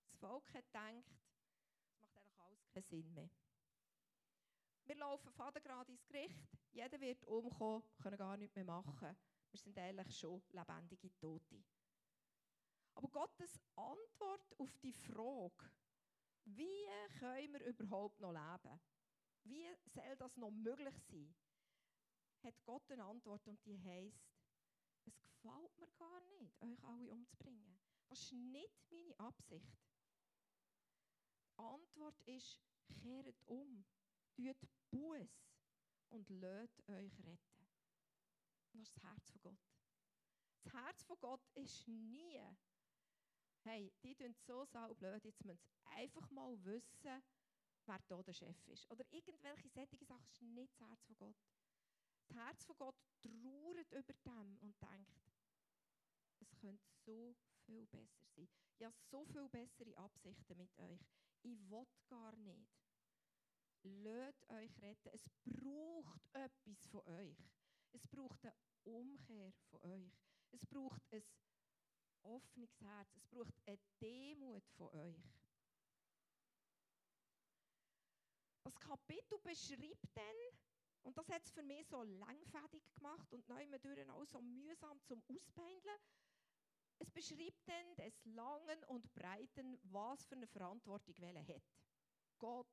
Das 0.05 0.15
Volk 0.15 0.53
hat 0.53 0.65
gedacht, 0.65 1.03
es 1.81 2.00
macht 2.00 2.15
eigentlich 2.15 2.39
alles 2.39 2.67
keinen 2.69 2.84
Sinn 2.84 3.13
mehr. 3.13 3.29
Wir 4.86 4.96
laufen 4.96 5.31
gerade 5.36 5.91
ins 5.91 6.05
Gericht, 6.08 6.58
jeder 6.72 7.00
wird 7.00 7.24
umkommen, 7.25 7.84
können 8.01 8.17
gar 8.17 8.38
nichts 8.38 8.55
mehr 8.55 8.65
machen. 8.65 9.15
Wir 9.51 9.60
sind 9.60 9.77
eigentlich 9.77 10.18
schon 10.18 10.41
lebendige 10.51 11.13
Tote. 11.18 11.63
Aber 12.96 13.07
Gottes 13.09 13.59
Antwort 13.75 14.59
auf 14.59 14.77
die 14.79 14.94
Frage, 14.94 15.72
wie 16.46 16.85
können 17.20 17.53
wir 17.53 17.66
überhaupt 17.66 18.20
noch 18.20 18.31
leben? 18.31 18.79
Wie 19.44 19.68
soll 19.85 20.16
das 20.18 20.35
noch 20.38 20.51
möglich 20.51 20.96
sein? 21.03 21.33
Hat 22.44 22.55
Gott 22.66 22.92
eine 22.92 23.03
Antwort 23.03 23.48
und 23.48 23.64
die 23.66 23.79
heißt: 23.79 24.29
Es 25.05 25.20
gefällt 25.22 25.77
mir 25.77 25.88
gar 25.98 26.22
nicht, 26.40 26.62
euch 26.62 26.83
alle 26.83 27.12
umzubringen. 27.12 27.79
Das 28.07 28.20
ist 28.20 28.33
nicht 28.33 28.92
meine 28.92 29.20
Absicht. 29.20 29.77
Die 31.48 31.57
Antwort 31.57 32.22
ist: 32.22 32.59
Kehrt 32.88 33.42
um, 33.46 33.85
tut 34.35 34.57
Buß 34.92 35.29
und 36.09 36.29
lasst 36.29 36.88
euch 36.90 37.18
retten. 37.20 37.58
Das 38.72 38.82
ist 38.82 38.96
das 38.96 39.03
Herz 39.03 39.29
von 39.32 39.42
Gott. 39.42 39.60
Das 40.64 40.74
Herz 40.74 41.03
von 41.03 41.20
Gott 41.20 41.48
ist 41.55 41.88
nie, 41.88 42.42
hey, 43.64 43.92
die 44.03 44.16
tun 44.16 44.34
so 44.34 44.66
saublöd, 44.66 45.24
jetzt 45.25 45.44
müssen 45.46 45.68
sie 45.68 45.86
einfach 45.96 46.29
mal 46.29 46.64
wissen, 46.64 47.24
wer 47.86 48.00
da 48.08 48.22
der 48.24 48.34
Chef 48.34 48.68
ist. 48.68 48.90
Oder 48.92 49.05
irgendwelche 49.12 49.70
solche 49.70 50.05
Sachen 50.05 50.29
ist 50.32 50.42
nicht 50.42 50.72
das 50.74 50.88
Herz 50.88 51.03
von 51.05 51.18
Gott. 51.18 51.36
Das 52.27 52.38
Herz 52.38 52.64
von 52.66 52.77
Gott 52.77 52.96
trauert 53.22 53.92
über 53.92 54.14
dem 54.14 54.58
und 54.60 54.75
denkt, 54.82 55.32
es 56.40 56.55
könnte 56.55 56.86
so 57.05 57.36
viel 57.66 57.86
besser 57.88 58.25
sein. 58.36 58.48
Ich 58.77 58.86
habe 58.86 58.96
so 59.10 59.25
viel 59.25 59.50
bessere 59.50 59.98
Absichten 59.98 60.58
mit 60.58 60.77
euch. 60.77 61.01
Ich 61.42 61.60
will 61.70 61.88
gar 62.08 62.36
nicht. 62.38 62.70
Lasst 63.84 64.50
euch 64.50 64.82
retten. 64.82 65.10
Es 65.14 65.27
braucht 65.44 66.22
etwas 66.34 66.86
von 66.88 67.01
euch. 67.08 67.38
Es 67.93 68.07
braucht 68.07 68.43
eine 68.43 68.55
Umkehr 68.83 69.51
von 69.69 69.81
euch. 69.81 70.13
Es 70.51 70.65
braucht 70.65 71.01
ein 71.11 71.23
offenes 72.23 72.79
Herz. 72.81 73.15
Es 73.15 73.27
braucht 73.27 73.53
eine 73.65 73.79
Demut 74.01 74.67
von 74.77 74.89
euch. 74.89 75.39
Das 78.63 78.79
Kapitel 78.79 79.39
beschreibt 79.39 80.15
dann, 80.15 80.25
und 81.03 81.17
das 81.17 81.27
hat 81.29 81.43
es 81.43 81.51
für 81.51 81.63
mich 81.63 81.87
so 81.87 82.03
langfädig 82.03 82.83
gemacht 82.93 83.33
und 83.33 83.47
neu 83.47 83.65
auch 84.11 84.25
so 84.25 84.41
mühsam 84.41 85.01
zum 85.05 85.23
Ausbeindeln, 85.27 85.99
es 86.99 87.09
beschreibt 87.11 87.67
dann 87.67 87.95
des 87.95 88.25
Langen 88.25 88.83
und 88.85 89.11
Breiten, 89.13 89.79
was 89.83 90.25
für 90.25 90.35
eine 90.35 90.47
Verantwortung 90.47 91.15
welcher 91.19 91.55
hat. 91.55 91.63
Gott, 92.37 92.67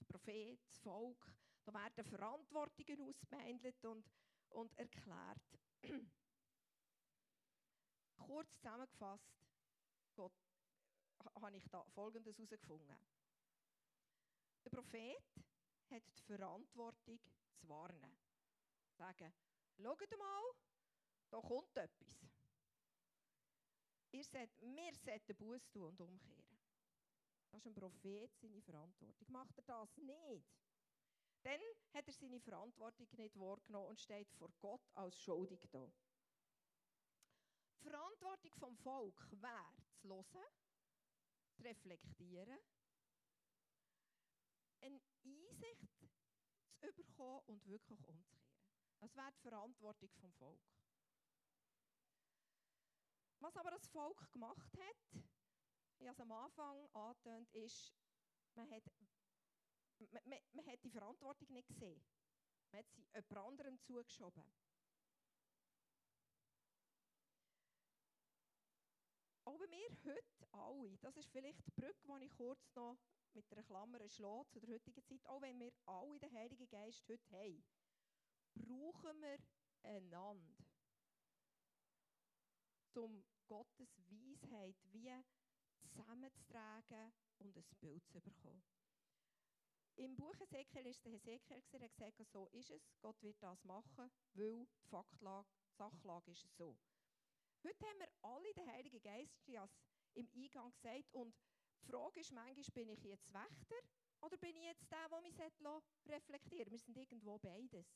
der 0.00 0.06
Prophet, 0.06 0.58
das 0.66 0.78
Volk, 0.78 1.32
da 1.64 1.72
werden 1.72 2.04
Verantwortungen 2.04 3.00
ausbehandelt 3.08 3.84
und, 3.84 4.04
und 4.50 4.76
erklärt. 4.78 5.58
Kurz 8.18 8.54
zusammengefasst, 8.56 9.30
Gott, 10.14 10.32
habe 11.40 11.56
ich 11.56 11.68
da 11.70 11.84
Folgendes 11.94 12.36
herausgefunden. 12.36 12.96
Der 14.64 14.70
Prophet 14.70 15.22
hat 15.90 16.02
die 16.18 16.22
Verantwortung 16.22 17.18
zu 17.56 17.68
warnen. 17.68 18.16
Sagen, 18.96 19.32
schaut 19.76 20.18
mal, 20.18 20.42
da 21.30 21.40
kommt 21.40 21.76
etwas. 21.76 22.30
Ihr 24.12 24.24
seht, 24.24 24.50
wir 24.60 24.94
sollten 24.94 25.36
Buß 25.36 25.70
tun 25.70 25.84
und 25.84 26.00
umkehren. 26.00 26.58
Das 27.50 27.60
ist 27.60 27.66
ein 27.66 27.74
Prophet 27.74 28.30
seine 28.40 28.60
Verantwortung. 28.60 29.26
Macht 29.28 29.56
er 29.58 29.64
das 29.64 29.96
nicht, 29.96 30.44
dann 31.42 31.60
hat 31.94 32.06
er 32.06 32.12
seine 32.12 32.40
Verantwortung 32.40 33.08
nicht 33.16 33.38
wahrgenommen 33.38 33.88
und 33.88 34.00
steht 34.00 34.30
vor 34.32 34.50
Gott 34.60 34.86
als 34.94 35.18
schuldig 35.18 35.66
da. 35.70 35.90
Die 37.78 37.88
Verantwortung 37.88 38.52
vom 38.58 38.76
Volk 38.78 39.26
wäre, 39.32 39.74
zu 39.96 40.08
hören, 40.08 40.52
zu 41.52 41.62
reflektieren, 41.62 42.58
eine 44.82 45.00
Einsicht 45.24 46.10
zu 46.78 46.92
bekommen 46.92 47.42
und 47.46 47.66
wirklich 47.66 48.06
umzukehren. 48.06 48.50
Das 49.00 49.16
wäre 49.16 49.32
die 49.32 49.40
Verantwortung 49.40 50.10
vom 50.20 50.32
Volk. 50.34 50.60
Was 53.40 53.56
aber 53.56 53.70
das 53.70 53.86
Volk 53.88 54.30
gemacht 54.32 54.76
hat, 54.78 55.22
wie 55.98 56.06
es 56.06 56.20
am 56.20 56.32
Anfang 56.32 56.86
angetönt 56.92 57.50
ist, 57.54 57.94
man 58.54 58.70
hat, 58.70 58.82
man, 60.12 60.22
man, 60.26 60.38
man 60.52 60.66
hat 60.66 60.82
die 60.82 60.90
Verantwortung 60.90 61.50
nicht 61.52 61.68
gesehen. 61.68 62.02
Man 62.70 62.78
hat 62.78 62.90
sie 62.90 63.02
jemand 63.14 63.36
anderem 63.36 63.80
zugeschoben. 63.80 64.44
Aber 69.44 69.68
wir 69.68 69.88
heute 70.04 70.52
alle, 70.52 70.96
das 70.98 71.16
ist 71.16 71.30
vielleicht 71.30 71.66
die 71.66 71.72
Brücke, 71.72 72.06
die 72.06 72.24
ich 72.26 72.36
kurz 72.36 72.74
noch 72.74 72.96
mit 73.34 73.50
einer 73.52 73.62
Klammer 73.64 74.08
schlage 74.08 74.48
zu 74.50 74.60
der 74.60 74.70
heutigen 74.70 75.02
Zeit, 75.04 75.26
auch 75.26 75.42
wenn 75.42 75.58
wir 75.58 75.72
alle 75.86 76.18
den 76.18 76.32
Heiligen 76.32 76.68
Geist 76.68 77.08
heute 77.08 77.30
haben, 77.30 77.64
brauchen 78.54 79.20
wir 79.20 79.38
einander, 79.82 80.64
um 82.94 83.24
Gottes 83.46 83.98
Weisheit 84.08 84.76
wie 84.92 85.12
zusammenzutragen 85.78 87.12
und 87.38 87.56
ein 87.56 87.64
Bild 87.80 88.06
zu 88.08 88.20
bekommen. 88.20 88.62
Im 90.00 90.16
Buch 90.16 90.40
Ezekiel 90.40 90.86
ist 90.86 91.04
der 91.04 91.12
Hesekiel 91.12 91.62
er 91.72 91.80
hat 91.82 91.94
gesagt, 91.94 92.32
so 92.32 92.48
ist 92.52 92.70
es, 92.70 92.90
Gott 93.00 93.22
wird 93.22 93.36
das 93.42 93.62
machen, 93.64 94.10
weil 94.32 94.66
die 94.66 94.88
Faktlage, 94.88 95.46
die 95.68 95.74
Sachlage 95.74 96.30
ist 96.30 96.48
so. 96.56 96.78
Heute 97.62 97.84
haben 97.86 97.98
wir 97.98 98.08
alle 98.22 98.54
den 98.54 98.66
Heiligen 98.66 99.02
Geist 99.02 99.46
im 100.14 100.28
Eingang 100.34 100.72
gesagt 100.72 101.12
und 101.12 101.36
die 101.82 101.86
Frage 101.86 102.20
ist 102.20 102.32
manchmal, 102.32 102.64
bin 102.72 102.88
ich 102.88 103.04
jetzt 103.04 103.32
Wächter 103.32 103.76
oder 104.22 104.36
bin 104.38 104.56
ich 104.56 104.64
jetzt 104.64 104.90
der, 104.90 105.08
der 105.10 105.20
mich 105.20 105.38
reflektieren 106.06 106.70
Wir 106.70 106.78
sind 106.78 106.96
irgendwo 106.96 107.38
beides. 107.38 107.86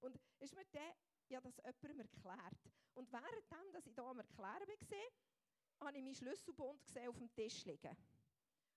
Und 0.00 0.18
ist 0.38 0.54
mir 0.54 0.64
dann, 0.72 0.92
ja, 1.28 1.40
das 1.40 1.56
jemandem 1.58 2.00
erklärt. 2.00 2.72
Und 2.94 3.12
währenddem, 3.12 3.72
dass 3.72 3.86
ich 3.86 3.94
hier 3.94 4.04
am 4.04 4.18
Erklären 4.18 4.68
war, 4.68 5.86
habe 5.86 5.98
ich 5.98 6.02
meinen 6.02 6.14
Schlüsselbund 6.14 6.86
gesehen 6.86 7.08
auf 7.08 7.18
dem 7.18 7.32
Tisch 7.34 7.64
liegen. 7.64 7.96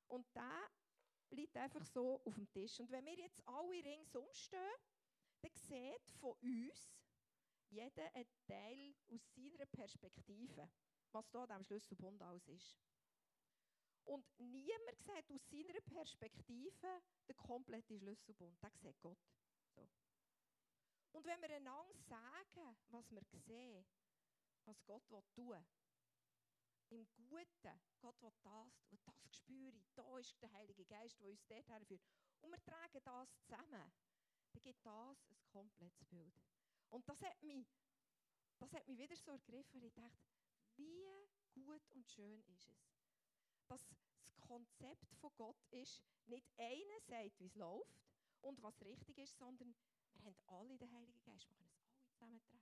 Und 0.07 0.27
der 0.35 0.69
liegt 1.31 1.57
einfach 1.57 1.85
so 1.85 2.21
auf 2.25 2.35
dem 2.35 2.49
Tisch. 2.49 2.79
Und 2.79 2.91
wenn 2.91 3.05
wir 3.05 3.15
jetzt 3.15 3.41
alle 3.47 3.83
ringsum 3.83 4.27
stehen, 4.33 4.59
dann 5.41 5.55
sieht 5.55 6.11
von 6.19 6.33
uns 6.41 6.91
jeder 7.69 8.13
einen 8.13 8.27
Teil 8.47 8.95
aus 9.13 9.21
seiner 9.33 9.65
Perspektive, 9.65 10.69
was 11.11 11.29
da 11.31 11.45
am 11.45 11.63
Schlüsselbund 11.63 12.21
alles 12.21 12.47
ist. 12.49 12.77
Und 14.03 14.25
niemand 14.39 14.97
sieht 14.99 15.31
aus 15.31 15.49
seiner 15.49 15.81
Perspektive 15.81 17.01
den 17.27 17.37
kompletten 17.37 17.97
Schlüsselbund. 17.97 18.61
Das 18.61 18.79
sieht 18.81 18.99
Gott. 19.01 19.19
So. 19.75 19.87
Und 21.13 21.25
wenn 21.25 21.41
wir 21.41 21.49
einander 21.49 21.93
sagen, 21.95 22.77
was 22.89 23.11
wir 23.11 23.23
sehen, 23.39 23.85
was 24.65 24.83
Gott 24.85 25.03
tun 25.33 25.49
will, 25.49 25.65
im 26.91 27.07
Guten, 27.15 27.81
Gott 27.99 28.21
will 28.21 28.33
das, 28.43 28.83
und 28.89 28.99
das 29.07 29.15
spüre 29.35 29.81
da 29.95 30.17
ist 30.17 30.41
der 30.41 30.51
Heilige 30.51 30.85
Geist, 30.85 31.19
der 31.19 31.29
uns 31.29 31.45
dort 31.47 31.67
herführt. 31.69 32.01
Und 32.41 32.51
wir 32.51 32.61
tragen 32.63 33.01
das 33.03 33.39
zusammen, 33.43 33.91
dann 34.51 34.63
gibt 34.63 34.85
das 34.85 35.25
ein 35.29 35.47
komplettes 35.47 36.05
Bild. 36.05 36.33
Und 36.89 37.07
das 37.07 37.21
hat 37.21 37.41
mich, 37.43 37.67
das 38.59 38.73
hat 38.73 38.87
mich 38.87 38.97
wieder 38.97 39.15
so 39.15 39.31
ergriffen, 39.31 39.81
ich 39.81 39.93
dachte, 39.93 40.19
wie 40.75 41.29
gut 41.53 41.89
und 41.91 42.07
schön 42.09 42.43
ist 42.47 42.67
es, 42.67 42.91
dass 43.67 43.87
das 43.87 44.39
Konzept 44.41 45.15
von 45.15 45.31
Gott 45.37 45.63
ist, 45.71 46.03
nicht 46.27 46.47
einer 46.57 46.99
sagt, 47.01 47.39
wie 47.39 47.45
es 47.45 47.55
läuft 47.55 48.01
und 48.41 48.61
was 48.61 48.81
richtig 48.81 49.17
ist, 49.17 49.37
sondern 49.37 49.73
wir 50.13 50.25
haben 50.25 50.37
alle 50.47 50.77
den 50.77 50.91
Heiligen 50.91 51.23
Geist, 51.23 51.49
wir 51.49 51.55
können 51.55 51.69
es 51.69 51.77
alle 51.77 52.01
zusammentragen. 52.11 52.61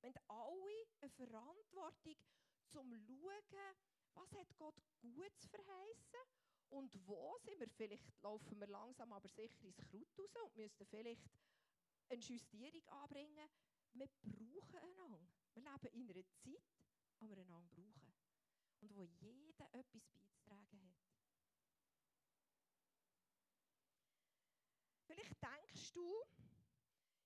Wir 0.00 0.10
haben 0.10 0.24
alle 0.28 0.86
eine 1.00 1.10
Verantwortung, 1.10 2.16
zum 2.68 2.94
Schauen, 2.96 3.76
was 4.14 4.32
hat 4.34 4.56
Gott 4.56 4.74
Gutes 5.00 5.46
verheißen 5.46 6.20
und 6.70 6.96
wo 7.06 7.36
sind 7.38 7.60
wir, 7.60 7.68
vielleicht 7.68 8.04
laufen 8.22 8.58
wir 8.58 8.66
langsam 8.66 9.12
aber 9.12 9.28
sicher 9.28 9.64
ins 9.64 9.76
Kraut 9.76 10.18
raus 10.18 10.36
und 10.36 10.56
müssen 10.56 10.86
vielleicht 10.86 11.30
eine 12.08 12.20
Justierung 12.20 12.88
anbringen. 12.88 13.48
Wir 13.92 14.08
brauchen 14.22 14.78
einander. 14.78 15.26
Wir 15.54 15.62
leben 15.62 15.86
in 15.94 16.10
einer 16.10 16.26
Zeit, 16.26 16.62
wo 17.20 17.28
wir 17.28 17.38
einander 17.38 17.70
brauchen. 17.70 18.14
Und 18.80 18.94
wo 18.96 19.04
jeder 19.04 19.72
etwas 19.72 20.06
beizutragen 20.08 20.82
hat. 20.82 20.96
Vielleicht 25.06 25.42
denkst 25.42 25.92
du, 25.92 26.24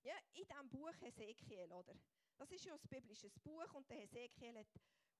ja, 0.02 0.14
in 0.34 0.46
diesem 0.46 0.68
Buch 0.68 0.92
Hesekiel, 1.00 1.72
oder? 1.72 1.94
Das 2.36 2.50
ist 2.52 2.64
ja 2.64 2.74
ein 2.74 2.88
biblisches 2.88 3.36
Buch 3.40 3.72
und 3.74 3.88
der 3.90 3.98
Hesekiel 3.98 4.58
hat 4.58 4.66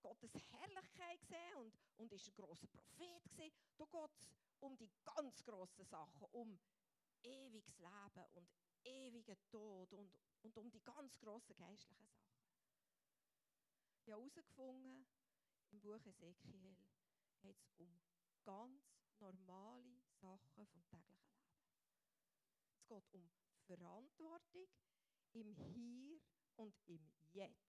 Gottes 0.01 0.31
Herrlichkeit 0.51 1.19
gesehen 1.21 1.55
und, 1.57 1.73
und 1.97 2.11
ist 2.11 2.27
ein 2.27 2.35
großer 2.35 2.67
Prophet 2.67 3.23
gewesen. 3.23 3.51
Da 3.77 3.85
geht 3.85 4.11
es 4.15 4.27
um 4.59 4.77
die 4.77 4.89
ganz 5.03 5.43
grossen 5.43 5.85
Sachen, 5.85 6.27
um 6.31 6.59
ewiges 7.23 7.77
Leben 7.77 8.25
und 8.33 8.49
ewigen 8.83 9.37
Tod 9.47 9.93
und, 9.93 10.11
und 10.43 10.57
um 10.57 10.69
die 10.69 10.81
ganz 10.81 11.17
grossen 11.19 11.55
geistlichen 11.57 12.07
Sachen. 12.07 12.29
Ich 13.91 14.07
habe 14.07 14.21
herausgefunden, 14.21 15.05
im 15.71 15.79
Buch 15.81 16.05
Ezekiel 16.05 16.75
geht 17.41 17.59
es 17.59 17.71
um 17.77 17.99
ganz 18.43 18.99
normale 19.19 20.01
Sachen 20.21 20.65
vom 20.67 20.83
täglichen 20.87 21.27
Leben. 21.27 21.49
Es 22.73 22.87
geht 22.87 23.13
um 23.13 23.29
Verantwortung 23.65 24.67
im 25.33 25.53
Hier 25.53 26.19
und 26.55 26.75
im 26.87 27.07
Jetzt. 27.33 27.68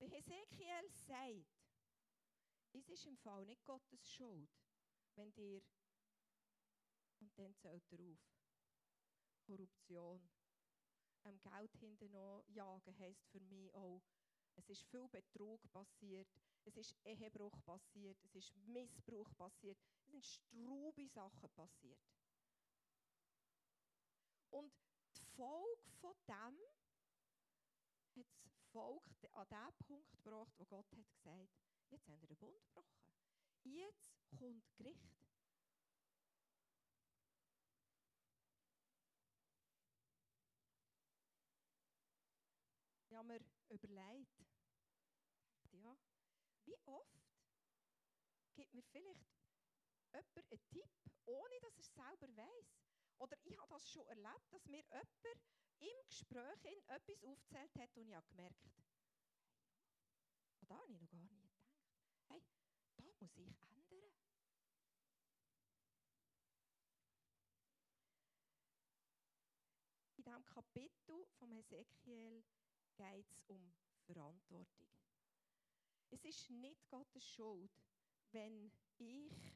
Der 0.00 0.08
Hesekiel 0.08 0.90
sagt, 0.90 1.64
es 2.72 2.88
ist 2.88 3.06
im 3.06 3.16
Fall 3.16 3.44
nicht 3.46 3.64
Gottes 3.64 4.08
Schuld, 4.10 4.50
wenn 5.14 5.32
dir, 5.32 5.62
und 7.20 7.38
dann 7.38 7.54
zählt 7.54 7.84
er 7.92 8.00
auf, 8.00 8.18
Korruption, 9.46 10.28
ähm, 11.24 11.40
Geld 11.40 11.74
hinten 11.76 12.12
jagen, 12.48 12.98
heisst 12.98 13.26
für 13.28 13.40
mich 13.40 13.72
auch, 13.74 14.02
es 14.56 14.68
ist 14.68 14.84
viel 14.84 15.08
Betrug 15.08 15.60
passiert, 15.72 16.28
es 16.64 16.76
ist 16.76 16.96
Ehebruch 17.04 17.56
passiert, 17.64 18.18
es 18.24 18.34
ist 18.34 18.56
Missbrauch 18.66 19.30
passiert, 19.36 19.78
es 20.06 20.10
sind 20.10 20.24
straube 20.24 21.06
Sachen 21.08 21.50
passiert. 21.50 22.00
Und 24.50 24.72
die 25.16 25.24
Folge 25.36 25.90
von 26.00 26.14
dem 26.26 26.58
hat 28.16 28.26
das 28.44 28.53
Volk 28.74 29.04
an 29.34 29.46
den 29.48 29.86
Punkt 29.86 30.10
gebracht, 30.10 30.52
wo 30.58 30.64
Gott 30.64 30.90
hat 30.90 31.12
gesagt 31.12 31.48
jetzt 31.90 32.08
haben 32.08 32.20
wir 32.20 32.26
den 32.26 32.36
Bund 32.38 32.60
gebrochen. 32.60 32.98
Jetzt 33.62 34.12
kommt 34.36 34.64
Gericht. 34.74 35.14
Ich 43.08 43.16
habe 43.16 43.28
mir 43.28 43.40
überlegt, 43.68 44.44
ja, 45.70 45.96
wie 46.64 46.76
oft 46.86 47.22
gibt 48.56 48.74
mir 48.74 48.82
vielleicht 48.82 49.24
jemand 50.12 50.50
einen 50.50 50.66
Tipp, 50.66 50.90
ohne 51.26 51.60
dass 51.60 51.76
er 51.76 51.80
es 51.80 51.94
selber 51.94 52.36
weiß. 52.36 52.74
Oder 53.18 53.36
ich 53.44 53.56
habe 53.56 53.68
das 53.68 53.88
schon 53.88 54.06
erlebt, 54.08 54.52
dass 54.52 54.66
mir 54.66 54.82
jemand 54.82 55.38
im 55.80 56.06
Gespräch 56.06 56.82
etwas 56.88 57.24
aufgezählt 57.24 57.74
hat 57.76 57.96
und 57.96 58.08
ich 58.08 58.14
habe 58.14 58.26
gemerkt, 58.28 58.64
da 60.68 60.78
habe 60.78 60.92
ich 60.92 61.00
noch 61.00 61.10
gar 61.10 61.26
nicht 61.26 61.40
gedacht. 61.40 61.60
Hey, 62.28 62.42
da 62.96 63.04
muss 63.04 63.20
ich 63.20 63.30
ändern. 63.30 63.54
In 70.16 70.24
diesem 70.24 70.44
Kapitel 70.46 71.26
vom 71.38 71.52
Ezekiel 71.52 72.42
geht 72.96 73.30
es 73.30 73.44
um 73.46 73.74
Verantwortung. 74.06 74.88
Es 76.10 76.24
ist 76.24 76.48
nicht 76.50 76.88
Gottes 76.88 77.24
Schuld, 77.26 77.70
wenn 78.32 78.70
ich 78.98 79.54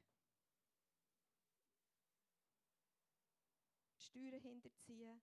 Steuern 3.96 4.40
hinterziehe, 4.40 5.20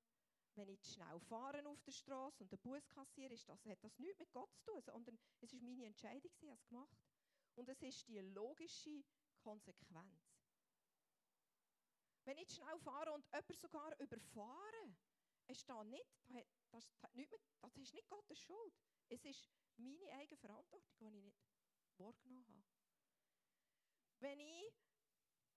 wenn 0.55 0.69
ich 0.69 0.81
zu 0.81 0.93
schnell 0.93 1.19
fahre 1.21 1.65
auf 1.67 1.81
der 1.83 1.91
Straße 1.91 2.43
und 2.43 2.51
der 2.51 2.57
Bus 2.57 2.87
kassiere, 2.89 3.33
ist 3.33 3.47
das, 3.47 3.65
hat 3.65 3.83
das 3.83 3.97
nichts 3.99 4.19
mit 4.19 4.31
Gott 4.31 4.51
zu 4.53 4.63
tun, 4.63 4.81
sondern 4.81 5.19
es 5.41 5.53
ist 5.53 5.61
meine 5.61 5.85
Entscheidung, 5.85 6.31
ich 6.39 6.49
habe 6.49 6.53
es 6.53 6.67
gemacht. 6.67 6.97
Und 7.55 7.69
es 7.69 7.81
ist 7.81 8.07
die 8.07 8.19
logische 8.19 9.03
Konsequenz. 9.39 10.35
Wenn 12.25 12.37
ich 12.37 12.47
zu 12.47 12.55
schnell 12.55 12.79
fahre 12.79 13.11
und 13.11 13.25
jemand 13.31 13.55
sogar 13.55 13.99
überfahre, 13.99 14.95
ist 15.47 15.69
das 15.69 15.85
nicht, 15.85 16.05
das, 16.71 16.89
das, 17.01 17.13
nicht 17.13 17.31
mit, 17.31 17.41
das 17.61 17.77
ist 17.77 17.93
nicht 17.93 18.09
Gottes 18.09 18.39
Schuld. 18.39 18.73
Es 19.09 19.23
ist 19.25 19.47
meine 19.77 20.11
eigene 20.13 20.37
Verantwortung, 20.37 20.81
die 20.99 21.17
ich 21.17 21.23
nicht 21.23 21.37
wahrgenommen 21.97 22.47
habe. 22.47 22.65
Wenn 24.19 24.39
ich 24.39 24.73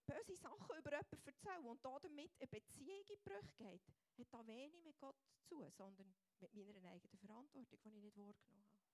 böse 0.08 0.34
Sachen 0.36 0.78
über 0.78 0.90
jemanden 0.90 1.26
erzähle 1.26 1.68
und 1.68 1.84
damit 1.84 2.32
eine 2.40 2.48
Beziehung 2.48 3.04
in 3.06 3.22
Brüche 3.22 3.54
geht, 3.56 3.82
hat 4.18 4.32
das 4.32 4.46
wenig 4.46 4.82
mit 4.84 4.98
Gott 4.98 5.16
zu 5.20 5.54
tun, 5.54 5.70
sondern 5.70 6.14
mit 6.40 6.54
meiner 6.54 6.90
eigenen 6.90 7.18
Verantwortung, 7.18 7.78
die 7.84 7.88
ich 7.88 8.02
nicht 8.02 8.16
wahrgenommen 8.16 8.66
habe. 8.66 8.88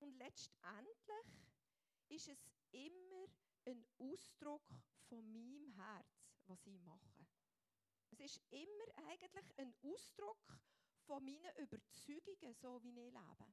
Und 0.00 0.16
letztendlich 0.16 1.26
ist 2.08 2.28
es 2.28 2.50
immer 2.72 3.26
ein 3.66 3.86
Ausdruck 3.98 4.66
von 5.08 5.30
meinem 5.32 5.72
Herz, 5.74 6.26
was 6.46 6.66
ich 6.66 6.80
mache. 6.80 7.26
Es 8.10 8.20
ist 8.20 8.42
immer 8.50 9.08
eigentlich 9.08 9.58
ein 9.58 9.74
Ausdruck 9.82 10.58
von 11.06 11.24
meinen 11.24 11.56
Überzeugungen, 11.56 12.54
so 12.54 12.82
wie 12.82 12.88
ich 12.88 13.12
lebe. 13.12 13.52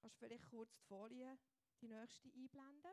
Kannst 0.00 0.16
du 0.16 0.26
vielleicht 0.26 0.46
kurz 0.46 0.72
die 0.74 0.86
Folie, 0.86 1.38
die 1.84 1.94
nächste, 1.94 2.28
einblenden? 2.28 2.92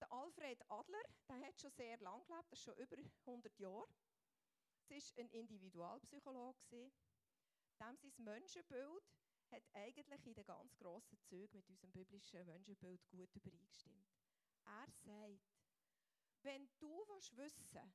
Der 0.00 0.12
Alfred 0.12 0.62
Adler, 0.70 1.02
der 1.28 1.40
hat 1.40 1.60
schon 1.60 1.70
sehr 1.72 1.98
lange 1.98 2.24
gelebt, 2.24 2.52
das 2.52 2.58
ist 2.60 2.64
schon 2.64 2.76
über 2.76 2.96
100 3.26 3.58
Jahre. 3.58 3.88
Es 4.88 5.16
war 5.16 5.24
ein 5.24 5.30
Individualpsychologe. 5.30 6.58
Dem 6.70 7.96
sein 7.96 8.12
Menschenbild 8.18 9.02
hat 9.50 9.62
eigentlich 9.74 10.26
in 10.26 10.34
den 10.34 10.44
ganz 10.44 10.76
grossen 10.76 11.18
Zügen 11.22 11.56
mit 11.56 11.68
unserem 11.68 11.90
biblischen 11.90 12.46
Menschenbild 12.46 13.06
gut 13.08 13.34
übereingestimmt. 13.34 14.08
Er 14.64 14.86
sagt, 14.86 15.40
Wenn 16.42 16.68
du 16.78 17.04
willst 17.08 17.36
wissen 17.36 17.92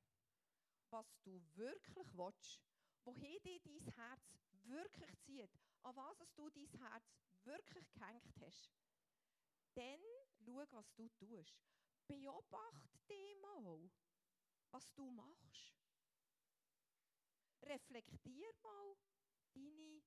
was 0.91 1.17
du 1.23 1.41
wirklich 1.55 2.07
willst, 2.15 2.61
wohin 3.03 3.41
dir 3.43 3.59
dein 3.59 3.93
Herz 3.95 4.37
wirklich 4.63 5.17
zieht, 5.19 5.49
an 5.83 5.95
was 5.95 6.33
du 6.35 6.49
dein 6.49 6.69
Herz 6.79 7.11
wirklich 7.43 7.91
gehängt 7.91 8.23
hast, 8.39 8.69
dann 9.75 9.99
schau, 10.45 10.65
was 10.71 10.93
du 10.95 11.09
tust. 11.09 11.55
Beobachte 12.07 12.99
dich 13.09 13.35
mal, 13.41 13.89
was 14.71 14.93
du 14.93 15.09
machst. 15.11 15.73
Reflektier 17.63 18.51
mal 18.61 18.95
deine 19.53 20.01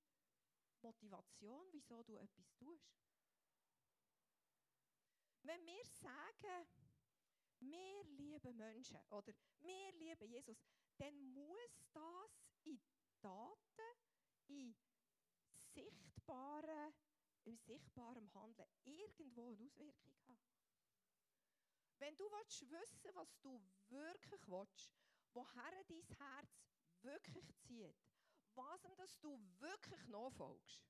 Motivation, 0.81 1.67
wieso 1.73 2.03
du 2.03 2.17
etwas 2.17 2.55
tust. 2.57 2.99
Wenn 5.43 5.65
wir 5.65 5.85
sagen, 5.85 6.69
wir 7.61 8.05
lieben 8.05 8.57
Menschen 8.57 9.01
oder 9.11 9.33
wir 9.61 9.93
lieben 9.93 10.31
Jesus, 10.31 10.59
dann 10.99 11.17
muss 11.33 11.87
das 11.93 12.31
in 12.65 12.81
Taten, 13.21 13.97
in 14.49 14.77
sichtbaren, 15.75 16.93
im 17.49 17.57
sichtbaren 17.57 18.33
Handeln 18.35 18.69
irgendwo 18.85 19.49
eine 19.49 19.73
Auswirkung 19.77 20.39
haben. 20.45 20.69
Wenn 21.99 22.15
du 22.17 22.31
willst 22.31 22.71
wissen 22.71 23.15
was 23.15 23.41
du 23.41 23.61
wirklich 23.89 24.47
willst, 24.49 24.93
woher 25.33 25.85
dein 25.89 26.03
Herz 26.19 26.63
wirklich 27.03 27.51
zieht, 27.57 27.97
was 28.55 28.83
das 28.97 29.19
du 29.21 29.41
wirklich 29.59 30.07
nachfolgst, 30.09 30.85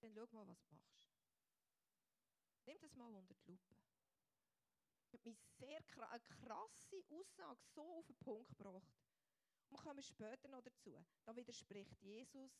dann 0.00 0.12
schau 0.12 0.26
mal, 0.32 0.46
was 0.48 0.62
du 0.66 0.74
machst. 0.74 1.14
Nimm 2.66 2.80
das 2.80 2.94
mal 2.96 3.14
unter 3.14 3.34
die 3.34 3.46
Lupe. 3.46 3.74
Habe 5.12 5.28
mich 5.28 5.38
sehr 5.58 5.80
eine 6.10 6.20
krasse 6.20 7.04
Aussage 7.10 7.56
so 7.74 7.82
auf 7.94 8.06
den 8.06 8.16
Punkt 8.16 8.48
gebracht. 8.48 8.92
Und 9.70 9.70
wir 9.70 9.78
kommen 9.78 10.02
später 10.02 10.48
noch 10.48 10.62
dazu. 10.62 11.04
Da 11.24 11.36
widerspricht 11.36 12.02
Jesus 12.02 12.52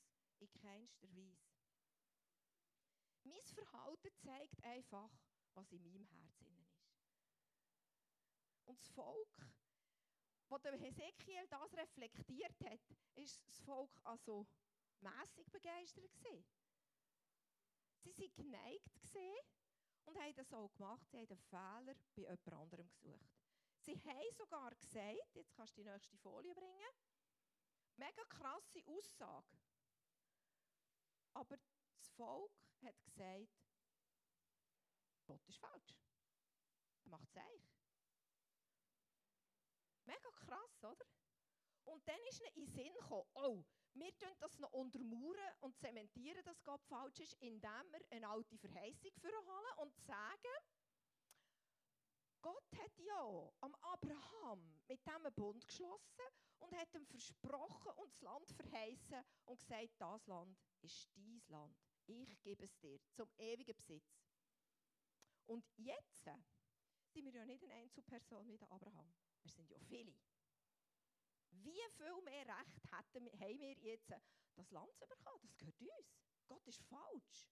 in 0.45 0.61
keinster 0.61 1.09
Weise. 1.17 1.49
Mein 3.25 3.45
Verhalten 3.45 4.11
zeigt 4.17 4.63
einfach, 4.63 5.11
was 5.55 5.73
in 5.73 5.83
meinem 5.83 6.05
Herzen 6.05 6.55
ist. 6.61 6.85
Und 8.67 8.79
das 8.79 8.89
Volk, 8.89 9.49
wo 10.49 10.59
der 10.59 10.77
Hesekiel 10.77 11.47
das 11.49 11.75
reflektiert 11.75 12.61
hat, 12.65 12.81
ist 13.15 13.47
das 13.47 13.59
Volk 13.61 13.91
also 14.05 14.47
mäßig 15.01 15.51
begeistert. 15.51 16.11
Sie 18.03 18.19
waren 18.19 18.35
geneigt 18.35 18.91
und 20.05 20.19
haben 20.19 20.35
das 20.35 20.53
auch 20.53 20.73
gemacht. 20.75 21.09
Sie 21.11 21.17
haben 21.17 21.27
den 21.27 21.39
Fehler 21.39 21.97
bei 22.15 22.23
jemand 22.23 22.53
anderem 22.53 22.91
gesucht. 22.91 23.35
Sie 23.81 23.97
haben 23.97 24.35
sogar 24.37 24.75
gesagt, 24.75 25.35
jetzt 25.35 25.53
kannst 25.55 25.77
du 25.77 25.83
die 25.83 25.91
nächste 25.91 26.17
Folie 26.19 26.55
bringen, 26.55 26.93
mega 27.97 28.25
krasse 28.29 28.83
Aussage. 28.87 29.64
Aber 31.35 31.57
das 31.57 32.09
Volk 32.17 32.53
hat 32.83 33.01
gesagt, 33.03 33.49
Gott 35.27 35.47
ist 35.49 35.59
falsch. 35.59 35.95
Er 37.05 37.11
macht 37.11 37.29
es 37.29 37.37
eigentlich. 37.37 37.75
Mega 40.07 40.31
krass, 40.33 40.85
oder? 40.85 41.07
Und 41.85 42.07
dann 42.09 42.21
ist 42.29 42.41
ihnen 42.41 42.51
in 42.55 42.67
den 42.67 42.75
Sinn 42.75 42.95
gekommen, 42.95 43.29
oh, 43.35 43.65
wir 43.95 44.17
tun 44.17 44.35
das 44.41 44.59
noch 44.59 44.73
untermauern 44.73 45.55
und 45.61 45.79
zementieren, 45.79 46.43
dass 46.45 46.63
Gott 46.65 46.83
falsch 46.85 47.21
ist, 47.21 47.35
indem 47.35 47.93
wir 47.93 48.01
eine 48.11 48.29
alte 48.29 48.57
Verheißung 48.59 49.13
vorholen 49.21 49.79
und 49.79 49.97
sagen, 49.99 50.55
Gott 52.45 52.77
hat 52.77 52.99
ja 52.99 53.53
am 53.63 53.75
Abraham 53.77 54.79
mit 54.87 55.01
dem 55.07 55.33
Bund 55.35 55.67
geschlossen 55.67 56.27
und 56.59 56.77
hat 56.77 56.95
ihm 56.95 57.07
versprochen 57.07 57.93
und 57.97 58.13
das 58.13 58.21
Land 58.21 58.53
verheißen 58.53 59.25
und 59.47 59.59
gesagt, 59.59 59.95
das 59.99 60.27
Land 60.27 60.59
ist 60.83 61.09
dein 61.17 61.43
Land. 61.47 61.75
Ich 62.05 62.43
gebe 62.43 62.65
es 62.65 62.79
dir 62.81 63.01
zum 63.15 63.31
ewigen 63.39 63.75
Besitz. 63.75 64.21
Und 65.47 65.65
jetzt 65.79 66.29
sind 67.15 67.25
wir 67.25 67.33
ja 67.33 67.47
nicht 67.47 67.65
eine 67.65 67.73
Einzelperson 67.73 68.47
wie 68.47 68.59
der 68.59 68.71
Abraham. 68.71 69.15
Wir 69.43 69.51
sind 69.51 69.71
ja 69.71 69.79
viele. 69.79 70.15
Wie 71.49 71.81
viel 71.97 72.23
mehr 72.25 72.47
Recht 72.47 72.93
haben 72.93 73.25
wir 73.41 73.73
jetzt, 73.81 74.13
das 74.55 74.71
Land 74.71 74.95
zu 74.99 75.07
bekommen? 75.07 75.49
Das 75.49 75.57
gehört 75.79 75.81
uns. 75.81 76.45
Gott 76.47 76.67
ist 76.67 76.83
falsch. 76.83 77.49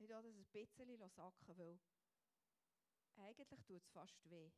Ich 0.00 0.08
lasse 0.08 0.28
das 0.28 0.36
ein 0.38 0.46
bisschen 0.46 1.10
sacken, 1.10 1.58
weil 1.58 1.78
eigentlich 3.16 3.62
tut 3.66 3.82
es 3.82 3.88
fast 3.90 4.30
weh. 4.30 4.50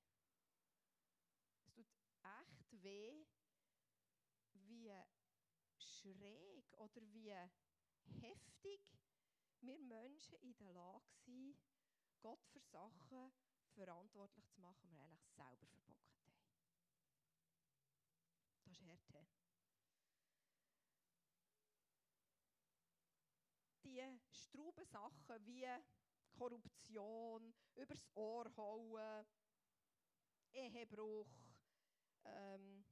Es 1.67 1.75
tut 1.75 1.87
echt 2.23 2.83
weh, 2.83 3.27
wie 4.53 4.95
schräg 5.79 6.73
oder 6.75 7.03
wie 7.13 7.35
heftig 8.21 8.81
wir 9.61 9.79
Menschen 9.81 10.39
in 10.43 10.57
der 10.59 10.73
Lage 10.75 11.11
sind, 11.25 11.59
Gott 12.21 12.45
für 12.53 12.61
Sachen 12.61 13.33
verantwortlich 13.75 14.49
zu 14.49 14.61
machen, 14.61 14.89
die 14.89 14.95
wir 14.95 15.03
eigentlich 15.03 15.29
selber 15.35 15.67
verbockt 15.67 16.15
haben. 16.21 16.39
Das 18.65 18.75
ist 18.75 18.83
Härte. 18.83 19.42
Die 23.93 24.19
strauben 24.31 24.87
Sachen 24.87 25.47
wie 25.47 25.67
Korruption, 26.39 27.53
übers 27.75 28.09
Ohr 28.15 28.51
hauen, 28.57 29.27
Ehebruch, 30.51 31.29
ähm, 32.25 32.87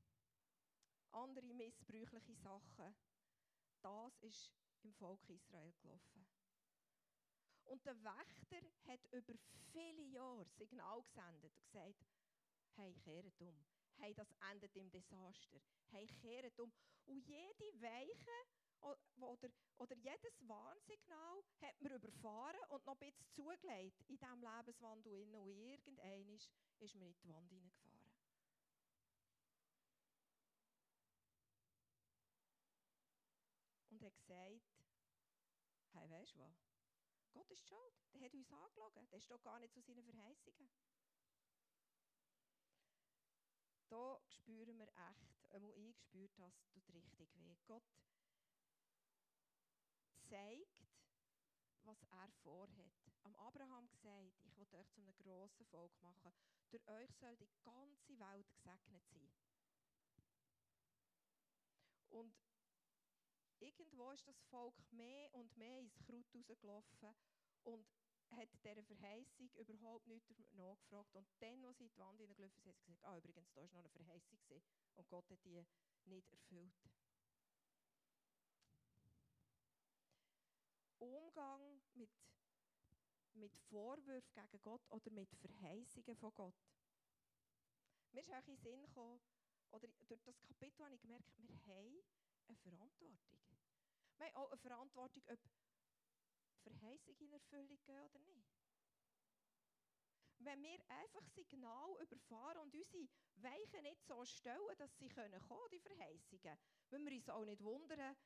andere 1.12 1.54
missbräuchliche 1.54 2.34
Sachen, 2.34 2.94
das 3.80 4.18
ist 4.20 4.52
im 4.82 4.92
Volk 4.92 5.26
Israel 5.30 5.72
gelaufen. 5.80 6.26
Und 7.64 7.86
der 7.86 7.96
Wächter 8.04 8.60
hat 8.86 9.00
über 9.10 9.32
viele 9.72 10.02
Jahre 10.02 10.44
Signal 10.44 11.02
gesendet 11.02 11.50
und 11.56 11.64
gesagt, 11.64 12.04
hey, 12.76 12.94
kehret 12.96 13.40
um. 13.40 13.64
Hey, 13.96 14.12
das 14.12 14.30
endet 14.50 14.76
im 14.76 14.90
Desaster. 14.90 15.62
Hey, 15.92 16.06
kehret 16.20 16.60
um. 16.60 16.70
Und 17.06 17.26
jede 17.26 17.80
Weiche 17.80 18.60
oder, 18.80 19.50
oder 19.78 19.96
jedes 19.96 20.48
Warnsignal 20.48 21.42
hat 21.60 21.80
man 21.80 21.92
überfahren 21.92 22.60
und 22.70 22.84
noch 22.86 22.94
ein 22.94 22.98
bisschen 22.98 23.30
zugelegt 23.30 24.00
in 24.08 24.16
diesem 24.18 24.40
Lebenswandel. 24.40 25.22
Und 25.22 25.98
irgendwann 25.98 26.28
ist, 26.34 26.50
ist 26.80 26.94
man 26.94 27.08
in 27.08 27.14
die 27.14 27.28
Wand 27.28 27.50
hineingefahren. 27.50 28.00
Und 33.90 34.02
hat 34.02 34.16
gesagt, 34.16 34.60
hey, 35.92 36.10
weißt 36.10 36.34
du 36.34 36.40
was? 36.40 36.70
Gott 37.32 37.50
ist 37.50 37.66
schuld. 37.66 37.94
Der 38.14 38.22
hat 38.22 38.34
uns 38.34 38.50
angelogen. 38.50 39.08
Der 39.10 39.20
steht 39.20 39.42
gar 39.42 39.58
nicht 39.60 39.72
zu 39.72 39.80
seinen 39.80 40.02
Verheißungen. 40.02 40.70
Da 43.88 44.20
spüren 44.28 44.78
wir 44.78 44.88
echt, 45.10 45.52
einmal 45.52 45.72
ich 45.76 45.98
spüre 45.98 46.30
das, 46.36 46.54
tut 46.70 46.94
richtig 46.94 47.34
weh. 47.34 47.56
Gott 47.66 47.82
zeigt, 50.30 50.86
was 51.82 52.00
er 52.04 52.30
vorhat. 52.44 52.92
Am 53.24 53.34
Abraham 53.34 53.88
gesagt, 53.90 54.40
ich 54.44 54.56
will 54.56 54.68
euch 54.78 54.88
zu 54.90 55.00
einem 55.00 55.16
grossen 55.16 55.66
Volk 55.66 55.92
machen. 56.00 56.32
Durch 56.70 56.86
euch 56.86 57.12
soll 57.16 57.36
die 57.36 57.50
ganze 57.64 58.18
Welt 58.18 58.46
gesegnet 58.52 59.04
sein. 59.08 59.32
Und 62.10 62.32
irgendwo 63.58 64.12
ist 64.12 64.26
das 64.28 64.40
Volk 64.50 64.74
mehr 64.92 65.34
und 65.34 65.56
mehr 65.56 65.80
ins 65.80 65.98
Kraut 65.98 66.64
rausgelaufen 66.64 67.16
und 67.64 67.86
hat 68.30 68.48
dieser 68.52 68.84
Verheißung 68.84 69.50
überhaupt 69.56 70.06
nicht 70.06 70.30
nachgefragt. 70.52 71.12
Und 71.16 71.26
dann, 71.40 71.64
als 71.64 71.78
sie 71.78 71.84
in 71.84 71.90
die 71.90 71.98
Wand 71.98 72.20
hineingelaufen 72.20 72.62
sind, 72.62 72.72
haben 72.72 72.78
sie 72.78 72.92
gesagt, 72.92 73.04
ah, 73.04 73.18
übrigens, 73.18 73.52
da 73.52 73.62
war 73.72 73.82
noch 73.82 73.94
eine 73.96 74.04
Verheißung 74.04 74.38
und 74.94 75.08
Gott 75.08 75.28
hat 75.28 75.44
die 75.44 75.66
nicht 76.04 76.30
erfüllt. 76.30 76.72
Umgang 81.00 81.80
mit, 81.94 82.10
mit 83.34 83.56
Vorwürfen 83.70 84.34
gegen 84.34 84.62
Gott 84.62 84.82
oder 84.90 85.10
mit 85.10 85.34
Verheißungen 85.34 86.16
von 86.16 86.34
Gott. 86.34 86.54
Mir 88.12 88.20
ist 88.20 88.30
auch 88.30 88.46
in 88.46 88.56
den 88.56 88.58
Sinn 88.58 88.82
gekommen, 88.82 89.20
oder 89.72 89.88
durch 90.08 90.22
das 90.22 90.40
Kapitel 90.42 90.84
habe 90.84 90.94
ich 90.94 91.00
gemerkt, 91.00 91.26
wir 91.38 91.66
haben 91.66 92.02
eine 92.48 92.56
Verantwortung. 92.56 93.18
Wir 94.18 94.26
haben 94.26 94.36
auch 94.36 94.50
eine 94.50 94.60
Verantwortung, 94.60 95.22
ob 95.28 95.38
Verheißung 96.62 97.16
in 97.18 97.32
Erfüllung 97.32 97.78
gehen 97.84 98.04
oder 98.04 98.18
nicht. 98.20 98.50
Wenn 100.40 100.62
wir 100.62 100.78
einfach 100.88 101.26
Signal 101.28 102.02
überfahren 102.02 102.62
und 102.62 102.74
unsere 102.74 103.08
Weichen 103.36 103.82
nicht 103.82 104.02
so 104.06 104.24
stellen, 104.24 104.76
dass 104.78 104.96
sie 104.98 105.08
können 105.08 105.40
kommen, 105.42 105.68
die 105.70 105.80
Verheißungen, 105.80 106.58
wenn 106.88 107.04
wir 107.04 107.12
uns 107.16 107.28
auch 107.28 107.44
nicht 107.44 107.62
wundern, 107.62 108.16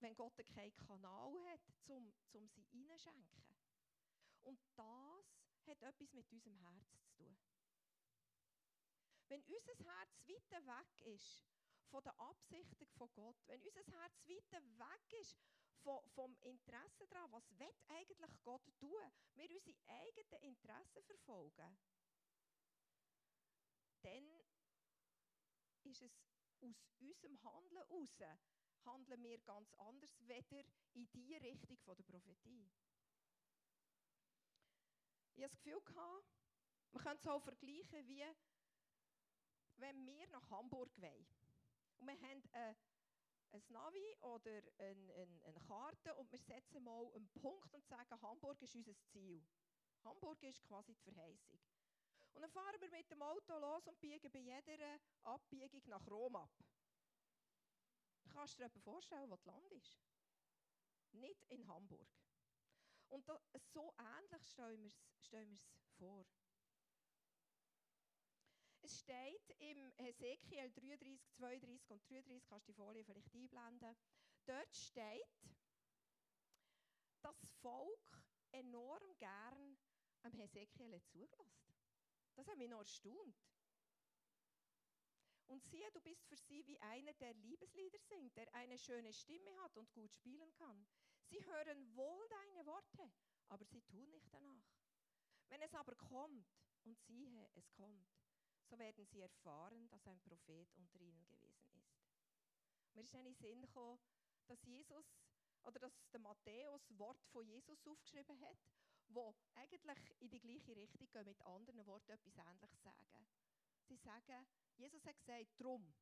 wenn 0.00 0.16
Gott 0.16 0.36
keinen 0.48 0.74
Kanal 0.76 1.32
hat, 1.52 1.60
um, 1.86 2.12
um 2.32 2.48
sie 2.48 2.64
reinzuschenken. 2.72 3.44
Und 4.42 4.58
das 4.74 5.40
hat 5.66 5.82
etwas 5.82 6.12
mit 6.12 6.30
unserem 6.32 6.56
Herz 6.58 6.90
zu 6.90 7.08
tun. 7.16 7.38
Wenn 9.28 9.42
unser 9.42 9.74
Herz 9.84 10.20
weiter 10.26 10.66
weg 10.66 11.00
ist 11.06 11.44
von 11.90 12.02
den 12.02 12.12
Absichten 12.18 12.86
von 12.96 13.12
Gott, 13.14 13.36
wenn 13.46 13.62
unser 13.62 13.84
Herz 13.98 14.26
weiter 14.26 14.62
weg 14.62 15.12
ist 15.20 15.36
von, 15.82 16.00
vom 16.10 16.36
Interesse 16.40 17.06
daran, 17.08 17.30
was 17.32 17.48
will 17.58 17.74
eigentlich 17.88 18.42
Gott 18.42 18.62
tun, 18.78 19.12
wir 19.34 19.50
unsere 19.50 19.76
eigenen 19.86 20.42
Interessen 20.42 21.02
verfolgen, 21.02 21.78
dann 24.02 24.40
ist 25.84 26.02
es 26.02 26.12
aus 26.60 26.84
unserem 26.98 27.42
Handeln 27.42 27.82
heraus, 27.88 28.16
handeln 28.84 29.22
wir 29.22 29.38
ganz 29.38 29.72
anders, 29.74 30.16
weder 30.26 30.64
in 30.94 31.08
die 31.12 31.36
Richtung 31.36 31.78
der 31.86 32.02
Prophetie. 32.02 32.70
Ich 35.34 35.44
hatte 35.44 35.56
das 35.56 35.62
Gefühl, 35.62 36.22
man 36.92 37.02
könnte 37.02 37.20
es 37.20 37.28
auch 37.28 37.42
vergleichen, 37.42 38.06
wie 38.06 38.24
wenn 39.76 40.06
wir 40.06 40.26
nach 40.28 40.50
Hamburg 40.50 40.90
wollen. 41.00 41.26
Und 41.98 42.06
wir 42.06 42.14
haben 42.20 42.42
ein 42.52 43.62
Navi 43.68 44.16
oder 44.20 44.62
eine, 44.78 45.14
eine, 45.14 45.44
eine 45.44 45.60
Karte 45.66 46.14
und 46.14 46.30
wir 46.30 46.38
setzen 46.38 46.82
mal 46.82 47.06
einen 47.14 47.28
Punkt 47.30 47.72
und 47.74 47.86
sagen, 47.86 48.20
Hamburg 48.22 48.60
ist 48.62 48.76
unser 48.76 48.96
Ziel. 48.98 49.42
Hamburg 50.04 50.42
ist 50.42 50.62
quasi 50.64 50.94
die 50.94 51.02
Verheißung. 51.02 51.58
Und 52.32 52.42
dann 52.42 52.50
fahren 52.50 52.80
wir 52.80 52.90
mit 52.90 53.10
dem 53.10 53.22
Auto 53.22 53.58
los 53.58 53.86
und 53.86 54.00
biegen 54.00 54.30
bei 54.30 54.38
jeder 54.38 55.00
Abbiegung 55.24 55.82
nach 55.86 56.06
Rom 56.08 56.36
ab. 56.36 56.50
Kannst 58.32 58.58
du 58.58 58.62
dir 58.62 58.80
vorstellen, 58.80 59.30
wo 59.30 59.36
das 59.36 59.44
Land 59.44 59.72
ist? 59.72 59.98
Nicht 61.12 61.44
in 61.50 61.66
Hamburg. 61.66 62.08
Und 63.08 63.28
da, 63.28 63.40
so 63.72 63.92
ähnlich 63.98 64.46
stellen 64.46 64.80
wir 64.80 65.54
es 65.54 65.68
vor. 65.98 66.26
Es 68.82 69.00
steht 69.00 69.50
im 69.58 69.92
Hesekiel 69.98 70.70
33, 70.70 71.20
32 71.32 71.90
und 71.90 72.10
33, 72.10 72.44
kannst 72.48 72.68
du 72.68 72.72
die 72.72 72.76
Folie 72.76 73.04
vielleicht 73.04 73.34
einblenden. 73.34 73.96
Dort 74.46 74.74
steht, 74.74 75.28
dass 77.22 77.38
das 77.40 77.52
Volk 77.60 78.24
enorm 78.52 79.18
gern 79.18 79.76
am 80.22 80.32
Hesekiel 80.32 81.02
zugelassen. 81.02 81.74
Das 82.36 82.48
hat 82.48 82.56
mich 82.56 82.70
noch 82.70 82.78
erstaunt. 82.78 83.36
Und 85.50 85.64
siehe, 85.64 85.90
du 85.90 86.00
bist 86.00 86.24
für 86.28 86.36
sie 86.36 86.64
wie 86.68 86.78
einer, 86.78 87.12
der 87.14 87.34
Liebeslieder 87.34 87.98
singt, 87.98 88.36
der 88.36 88.54
eine 88.54 88.78
schöne 88.78 89.12
Stimme 89.12 89.50
hat 89.64 89.76
und 89.76 89.90
gut 89.90 90.14
spielen 90.14 90.52
kann. 90.52 90.86
Sie 91.24 91.44
hören 91.44 91.96
wohl 91.96 92.28
deine 92.28 92.66
Worte, 92.66 93.10
aber 93.48 93.64
sie 93.64 93.82
tun 93.82 94.08
nicht 94.10 94.32
danach. 94.32 94.70
Wenn 95.48 95.60
es 95.62 95.74
aber 95.74 95.96
kommt, 95.96 96.46
und 96.84 96.96
siehe, 97.00 97.50
es 97.54 97.68
kommt, 97.72 98.08
so 98.62 98.78
werden 98.78 99.04
sie 99.04 99.20
erfahren, 99.20 99.88
dass 99.88 100.06
ein 100.06 100.20
Prophet 100.20 100.72
unter 100.76 101.00
ihnen 101.00 101.26
gewesen 101.26 101.68
ist. 101.76 101.98
Mir 102.94 103.02
ist 103.02 103.14
in 103.14 103.24
den 103.24 103.34
Sinn 103.34 103.60
gekommen, 103.60 103.98
dass 104.46 104.64
Jesus 104.64 105.04
oder 105.64 105.80
dass 105.80 105.92
der 106.12 106.20
Matthäus 106.20 106.96
Wort 106.96 107.22
von 107.32 107.44
Jesus 107.48 107.84
aufgeschrieben 107.86 108.40
hat, 108.40 108.56
wo 109.08 109.34
eigentlich 109.54 109.98
in 110.20 110.30
die 110.30 110.40
gleiche 110.40 110.76
Richtung 110.76 111.08
mit 111.24 111.42
anderen 111.42 111.84
Worten 111.86 112.12
etwas 112.12 112.38
Ähnliches 112.38 112.80
sagen. 112.82 113.26
Sie 113.88 113.96
sagen, 113.96 114.46
Jesus 114.80 115.04
hat 115.04 115.18
gesagt, 115.18 115.60
drum, 115.60 115.94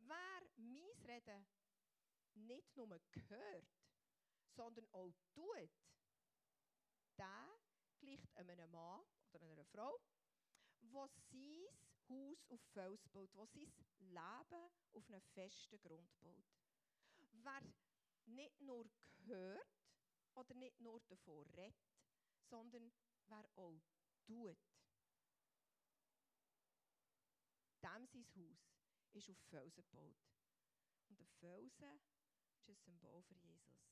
wer 0.00 0.42
mein 0.56 1.08
Reden 1.08 1.46
nicht 2.34 2.76
nur 2.76 3.00
hört, 3.28 3.64
sondern 4.54 4.86
auch 4.92 5.14
tut, 5.32 5.70
der 7.16 7.58
gleicht 7.98 8.36
einem 8.36 8.70
Mann 8.70 9.00
oder 9.32 9.46
einer 9.46 9.64
Frau, 9.64 9.98
wo 10.82 11.06
sein 11.06 11.66
Haus 12.10 12.44
auf 12.50 12.60
Fels 12.74 13.08
baut, 13.08 13.34
wo 13.34 13.46
sein 13.46 13.72
Leben 13.98 14.70
auf 14.92 15.08
einen 15.08 15.22
festen 15.32 15.80
Grund 15.80 16.20
baut. 16.20 16.44
Wer 17.32 17.62
nicht 18.26 18.60
nur 18.60 18.84
hört 19.24 19.80
oder 20.34 20.54
nicht 20.54 20.78
nur 20.80 21.00
davon 21.08 21.48
redet, 21.56 21.74
sondern 22.50 22.92
wer 23.28 23.48
auch 23.56 23.80
tut. 24.26 24.58
Dem 27.86 28.04
sein 28.06 28.26
Haus 28.34 28.72
ist 29.12 29.30
auf 29.30 29.38
Felsen 29.48 29.84
gebaut. 29.84 30.18
Und 31.08 31.20
der 31.20 31.26
Felsen 31.38 32.00
ist 32.56 32.68
ein 32.68 32.76
Symbol 32.76 33.22
für 33.22 33.36
Jesus. 33.36 33.86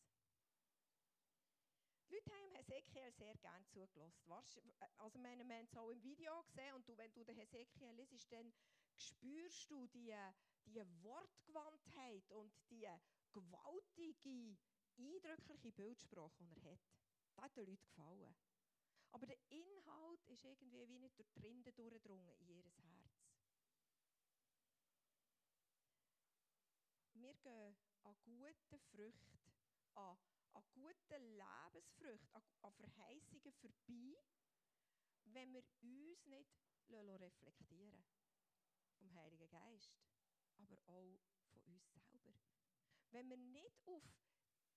Die 2.09 2.17
Leute 2.17 2.31
haben 2.33 2.51
Hesekiel 2.57 3.13
sehr 3.13 3.37
gerne 3.37 3.65
zugelassen. 3.67 4.73
Also, 4.99 5.19
wir 5.21 5.31
haben 5.31 5.51
es 5.51 5.77
auch 5.77 5.91
im 5.91 6.03
Video 6.03 6.43
gesehen 6.43 6.75
und 6.75 6.89
du, 6.89 6.97
wenn 6.97 7.13
du 7.13 7.25
den 7.25 7.37
Hesekiel 7.37 7.93
liest, 7.93 8.33
dann 8.33 8.53
spürst 8.97 9.71
du 9.71 9.87
die, 9.87 10.15
die 10.67 10.83
Wortgewandtheit 11.03 12.31
und 12.33 12.53
die 12.71 12.89
gewaltige, 13.33 14.57
eindrückliche 14.99 15.73
Bildsprache, 15.73 16.45
die 16.45 16.57
er 16.57 16.73
hat. 16.73 16.81
Das 17.37 17.45
hat 17.45 17.57
den 17.57 17.67
Leuten 17.67 17.83
gefallen. 17.83 18.37
Aber 19.13 19.27
der 19.27 19.39
Inhalt 19.51 20.25
ist 20.27 20.45
irgendwie 20.45 20.89
wie 20.89 20.99
nicht 20.99 21.17
durch 21.17 21.31
die 21.31 21.41
Rinde 21.41 21.73
durchgedrungen 21.73 22.29
in 22.41 22.49
ihr 22.49 22.65
Herz. 22.65 22.94
Wir 27.25 27.33
gehen 27.37 27.75
an 28.03 28.15
guten 28.27 28.79
Früchten, 28.91 29.41
an, 29.95 30.19
an 30.53 30.63
guten 30.75 31.23
Lebensfrüchten, 31.39 32.29
an, 32.35 32.43
an 32.61 32.73
Verheißungen 32.75 33.53
vorbei, 33.63 34.19
wenn 35.33 35.51
wir 35.55 35.61
uns 35.61 35.81
nicht 35.81 36.29
reflektieren 37.19 38.05
vom 38.99 39.15
Heiligen 39.15 39.49
Geist, 39.49 39.97
aber 40.59 40.77
auch 40.85 41.19
von 41.49 41.63
uns 41.63 41.89
selber. 41.95 42.35
Wenn 43.11 43.31
wir 43.31 43.39
nicht 43.39 43.89
auf 43.89 44.03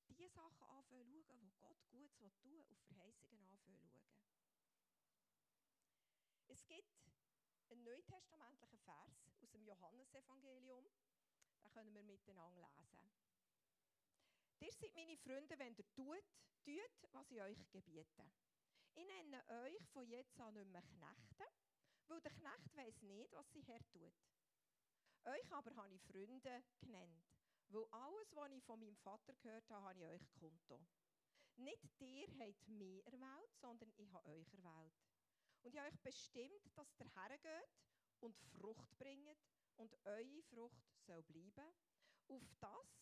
die 0.08 0.30
Sachen 0.30 0.64
anfangen 0.70 1.22
schauen, 1.28 1.50
wo 1.50 1.68
Gott 1.68 1.78
Gutes 1.90 2.38
tun 2.38 2.64
auf 2.70 2.80
Verheißungen 2.88 3.44
anfangen 3.44 3.90
schauen. 3.90 4.16
Es 6.48 6.66
gibt 6.66 7.12
einen 7.70 7.84
neutestamentlichen 7.84 8.80
Vers 8.80 9.20
aus 9.42 9.52
dem 9.52 9.66
Johannesevangelium, 9.66 10.90
den 11.68 11.74
können 11.74 11.94
wir 11.94 12.04
miteinander 12.04 12.70
lesen. 12.70 13.14
Ihr 14.60 14.72
seid 14.72 14.94
meine 14.96 15.18
Freunde, 15.18 15.60
wenn 15.60 15.76
ihr 15.76 15.90
tut, 15.92 16.24
tut, 16.64 17.14
was 17.14 17.30
ich 17.32 17.42
euch 17.42 17.70
gebiete. 17.72 18.32
Ich 18.94 19.06
nenne 19.06 19.44
euch 19.64 19.88
von 19.90 20.08
jetzt 20.08 20.40
an 20.40 20.54
nicht 20.54 20.72
mehr 20.72 20.82
Knechte, 20.82 21.46
weil 22.08 22.22
der 22.22 22.32
Knecht 22.32 22.76
weiß 22.76 23.02
nicht, 23.04 23.32
was 23.34 23.52
sie 23.52 23.62
her 23.62 23.82
tut. 23.92 24.14
Euch 25.26 25.52
aber 25.52 25.76
habe 25.76 25.94
ich 25.94 26.02
Freunde 26.04 26.64
genannt, 26.80 27.26
weil 27.70 27.86
alles, 27.92 28.36
was 28.36 28.52
ich 28.52 28.64
von 28.64 28.80
meinem 28.80 28.98
Vater 28.98 29.34
gehört 29.36 29.70
habe, 29.70 29.88
habe 29.88 30.00
ich 30.00 30.06
euch 30.06 30.34
kundgetan. 30.34 30.88
Nicht 31.58 32.00
ihr 32.00 32.28
habt 32.40 32.68
mich 32.68 33.06
erwählt, 33.06 33.56
sondern 33.60 33.92
ich 33.98 34.10
habe 34.12 34.30
euch 34.30 34.54
erwählt. 34.54 34.94
Und 35.64 35.74
ich 35.74 35.80
habe 35.80 35.90
euch 35.90 36.00
bestimmt, 36.00 36.78
dass 36.78 36.88
ihr 37.00 37.10
hergeht 37.14 37.70
und 38.20 38.38
Frucht 38.38 38.98
bringt 38.98 39.38
und 39.76 39.94
eure 40.06 40.44
Frucht 40.44 40.97
soll 41.08 41.24
bleiben. 41.24 41.74
Auf 42.28 42.44
das, 42.60 43.02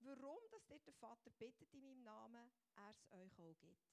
warum 0.00 0.40
dass 0.50 0.68
ihr 0.68 0.78
den 0.78 0.94
Vater 0.94 1.30
bittet 1.30 1.72
in 1.72 1.80
meinem 1.80 2.02
Namen, 2.02 2.52
er 2.76 2.90
es 2.90 3.10
euch 3.10 3.40
auch 3.40 3.58
gibt. 3.58 3.90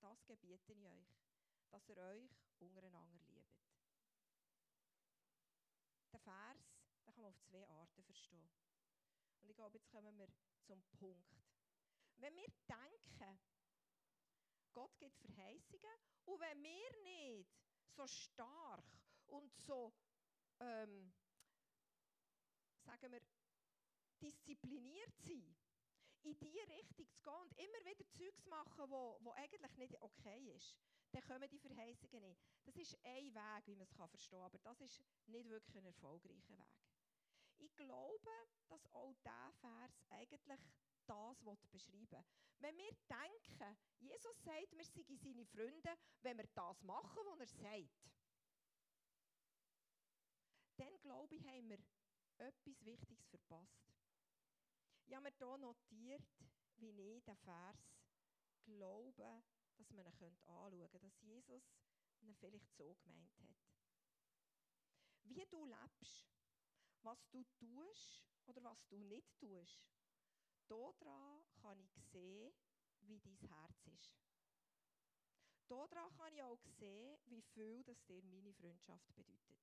Das 0.00 0.24
gebiete 0.26 0.72
ich 0.72 0.86
euch, 0.86 1.16
dass 1.70 1.88
ihr 1.88 1.96
euch 1.96 2.30
untereinander 2.58 3.24
liebt. 3.30 3.64
Der 6.12 6.20
Vers 6.20 6.74
den 7.06 7.14
kann 7.14 7.22
man 7.22 7.30
auf 7.30 7.40
zwei 7.40 7.66
Arten 7.68 8.02
verstehen. 8.04 8.52
Und 9.40 9.50
ich 9.50 9.56
glaube, 9.56 9.78
jetzt 9.78 9.88
kommen 9.88 10.16
wir 10.18 10.28
zum 10.62 10.82
Punkt. 10.98 11.42
Wenn 12.16 12.34
wir 12.36 12.48
denken, 12.68 13.40
Gott 14.72 14.98
gibt 14.98 15.16
Verheißungen 15.18 15.98
und 16.24 16.40
wenn 16.40 16.62
wir 16.62 17.02
nicht 17.02 17.48
so 17.96 18.06
stark 18.06 18.84
und 19.26 19.54
so, 19.56 19.92
ähm, 20.60 21.12
sagen 22.84 23.12
wir, 23.12 23.20
diszipliniert 24.20 25.14
sind, 25.18 25.56
in 26.22 26.38
die 26.38 26.58
Richtung 26.60 27.06
zu 27.12 27.22
gehen 27.22 27.34
und 27.34 27.58
immer 27.58 27.84
wieder 27.84 28.08
Zeugs 28.10 28.46
machen, 28.46 28.90
wo, 28.90 29.18
wo 29.20 29.32
eigentlich 29.32 29.76
nicht 29.76 30.00
okay 30.00 30.52
ist, 30.56 30.74
dann 31.12 31.22
kommen 31.22 31.48
die 31.50 31.58
Verheißungen 31.58 32.22
nicht. 32.22 32.40
Das 32.64 32.76
ist 32.76 32.98
ein 33.04 33.34
Weg, 33.34 33.66
wie 33.66 33.76
man 33.76 33.86
es 33.86 33.92
verstehen 33.92 34.38
kann, 34.38 34.46
aber 34.46 34.58
das 34.58 34.80
ist 34.80 35.02
nicht 35.26 35.48
wirklich 35.48 35.76
ein 35.76 35.86
erfolgreicher 35.86 36.58
Weg. 36.58 36.84
Ich 37.58 37.74
glaube, 37.76 38.30
dass 38.68 38.86
auch 38.92 39.14
dieser 39.14 39.52
Vers 39.60 40.02
eigentlich 40.10 40.60
das 41.06 41.66
beschreiben 41.70 42.10
will. 42.10 42.24
Wenn 42.60 42.76
wir 42.78 42.90
denken, 43.08 43.76
Jesus 43.98 44.42
sagt, 44.42 44.72
wir 44.76 44.84
seien 44.84 45.18
seine 45.18 45.44
Freunde, 45.44 45.96
wenn 46.22 46.38
wir 46.38 46.46
das 46.54 46.82
machen, 46.82 47.20
was 47.26 47.40
er 47.40 47.46
sagt, 47.46 48.10
dann 50.76 50.98
glaube 51.00 51.34
ich, 51.34 51.44
haben 51.46 51.68
wir 51.68 51.78
etwas 52.38 52.84
Wichtiges 52.84 53.26
verpasst. 53.28 53.92
Ich 55.06 55.14
habe 55.14 55.24
mir 55.24 55.32
hier 55.36 55.58
notiert, 55.58 56.22
wie 56.76 56.90
ich 56.90 57.24
den 57.24 57.36
Vers 57.36 57.76
Glauben 58.64 59.42
dass 59.76 59.90
man 59.90 60.06
ihn 60.06 60.12
anschauen 60.12 60.78
könnte, 60.78 60.98
dass 61.00 61.20
Jesus 61.20 61.62
ihn 62.20 62.34
vielleicht 62.36 62.70
so 62.76 62.94
gemeint 63.02 63.38
hat. 63.40 63.56
Wie 65.24 65.44
du 65.46 65.64
lebst, 65.64 66.28
was 67.02 67.18
du 67.30 67.44
tust 67.58 68.24
oder 68.46 68.62
was 68.62 68.86
du 68.86 68.98
nicht 68.98 69.36
tust, 69.38 69.84
daran 70.68 71.44
kann 71.60 71.78
ich 71.80 71.92
sehen, 72.12 72.54
wie 73.00 73.20
dein 73.20 73.38
Herz 73.38 73.86
ist. 73.86 74.14
Daran 75.68 76.10
kann 76.12 76.32
ich 76.34 76.42
auch 76.42 76.62
sehen, 76.78 77.18
wie 77.26 77.42
viel 77.42 77.82
das 77.84 78.02
dir 78.04 78.22
meine 78.22 78.52
Freundschaft 78.54 79.14
bedeutet. 79.14 79.58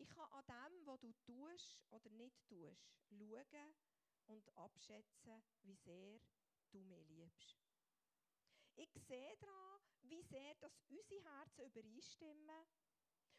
Ich 0.00 0.08
kann 0.10 0.30
an 0.30 0.44
dem, 0.46 0.86
was 0.86 1.00
du 1.00 1.12
tust 1.26 1.82
oder 1.90 2.08
nicht 2.10 2.40
tust, 2.46 2.88
schauen 3.08 3.74
und 4.28 4.56
abschätzen, 4.56 5.42
wie 5.62 5.74
sehr 5.74 6.20
du 6.70 6.84
mich 6.84 7.08
liebst. 7.08 7.58
Ich 8.76 8.92
sehe 9.08 9.36
daran, 9.38 9.80
wie 10.02 10.22
sehr 10.22 10.54
dass 10.60 10.78
unsere 10.88 11.20
Herzen 11.22 11.64
übereinstimmen 11.64 12.66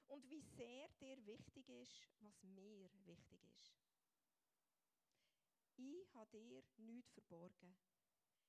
und 0.08 0.30
wie 0.30 0.42
sehr 0.42 0.90
dir 1.00 1.26
wichtig 1.26 1.70
ist, 1.70 2.06
was 2.20 2.44
mir 2.44 2.90
wichtig 3.06 3.42
ist. 3.56 3.80
Ich 5.78 6.14
habe 6.14 6.30
dir 6.32 6.64
nichts 6.76 7.14
verborgen. 7.14 7.78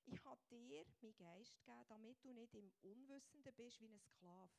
Ich 0.05 0.21
habe 0.25 0.41
dir 0.49 0.59
meinen 0.59 1.15
Geist 1.15 1.55
gegeben, 1.63 1.85
damit 1.87 2.21
du 2.25 2.33
nicht 2.33 2.55
im 2.55 2.71
Unwissenden 2.81 3.53
bist 3.55 3.79
wie 3.79 3.87
ein 3.87 3.99
Sklave. 4.01 4.51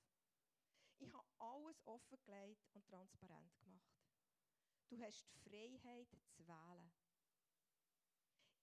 Ich 1.03 1.13
habe 1.15 1.27
alles 1.39 1.83
offengelegt 1.85 2.71
und 2.75 2.87
transparent 2.87 3.53
gemacht. 3.59 3.93
Du 4.89 5.01
hast 5.01 5.27
die 5.27 5.39
Freiheit 5.51 6.09
zu 6.31 6.47
wählen. 6.47 6.93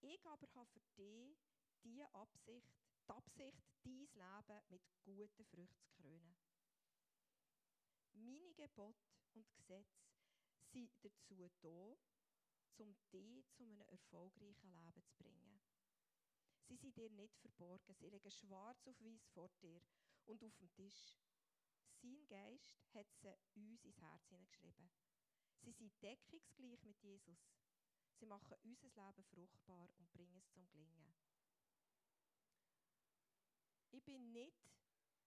Ich 0.00 0.26
aber 0.26 0.48
habe 0.54 0.70
für 0.70 0.80
dich 0.96 1.36
die 1.84 2.02
Absicht, 2.02 2.72
die 3.04 3.10
Absicht, 3.12 3.62
dein 3.84 4.08
Leben 4.14 4.62
mit 4.70 4.82
guten 5.02 5.44
Früchten 5.44 5.82
zu 5.82 5.92
krönen. 5.92 6.36
Meine 8.12 8.54
Gebote 8.54 8.96
und 9.34 9.52
Gesetze 9.52 10.08
sind 10.72 10.90
dazu 11.02 11.50
da, 11.60 11.96
um 12.78 12.96
dich 13.12 13.50
zu 13.50 13.64
einem 13.64 13.82
erfolgreichen 13.82 14.72
Leben 14.72 15.02
zu 15.02 15.14
bringen. 15.18 15.60
Sie 16.68 16.76
sind 16.76 16.96
dir 16.96 17.10
nicht 17.10 17.36
verborgen, 17.38 17.94
sie 17.94 18.06
liegen 18.06 18.30
schwarz 18.30 18.86
auf 18.86 18.98
weiß 19.00 19.26
vor 19.34 19.50
dir 19.60 19.82
und 20.24 20.42
auf 20.42 20.56
dem 20.56 20.70
Tisch. 20.72 21.18
Sein 22.02 22.26
Geist 22.28 22.82
hat 22.94 23.06
sie 23.20 23.34
uns 23.54 23.84
ins 23.84 24.00
Herz 24.00 24.26
hineingeschrieben. 24.28 24.90
Sie 25.58 25.72
sind 25.72 25.92
deckungsgleich 26.02 26.82
mit 26.84 26.98
Jesus. 27.02 27.38
Sie 28.18 28.26
machen 28.26 28.56
unser 28.62 28.88
Leben 28.88 29.24
fruchtbar 29.24 29.90
und 29.98 30.12
bringen 30.12 30.36
es 30.36 30.48
zum 30.50 30.66
Gelingen. 30.70 31.14
Ich 33.90 34.02
bin 34.04 34.32
nicht, 34.32 34.70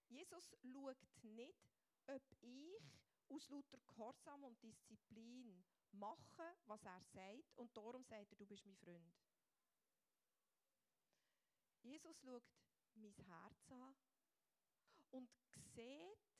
Jesus 0.08 0.56
schaut 0.62 0.96
nicht, 1.22 1.70
ob 2.06 2.22
ich 2.40 2.82
aus 3.28 3.48
lauter 3.50 3.78
Gehorsam 3.86 4.44
und 4.44 4.62
Disziplin 4.62 5.64
mache, 5.92 6.56
was 6.66 6.84
er 6.84 7.00
sagt, 7.00 7.56
und 7.56 7.76
darum 7.76 8.04
sagt 8.04 8.32
er, 8.32 8.36
du 8.36 8.46
bist 8.46 8.64
mein 8.66 8.76
Freund. 8.76 9.14
Jesus 11.82 12.18
schaut 12.20 12.42
mein 12.94 13.14
Herz 13.14 13.70
an 13.70 13.96
und 15.10 15.30
sieht 15.74 16.33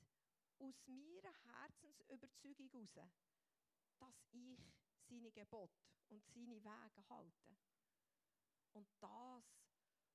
aus 0.59 0.87
meiner 0.87 1.33
Herzensüberzeugung 1.45 2.69
heraus, 2.71 3.13
dass 3.99 4.25
ich 4.33 4.59
seine 5.09 5.31
Gebote 5.33 5.83
und 6.09 6.25
seine 6.27 6.63
Wege 6.63 7.09
halte. 7.09 7.57
Und 8.73 8.89
das 9.01 9.45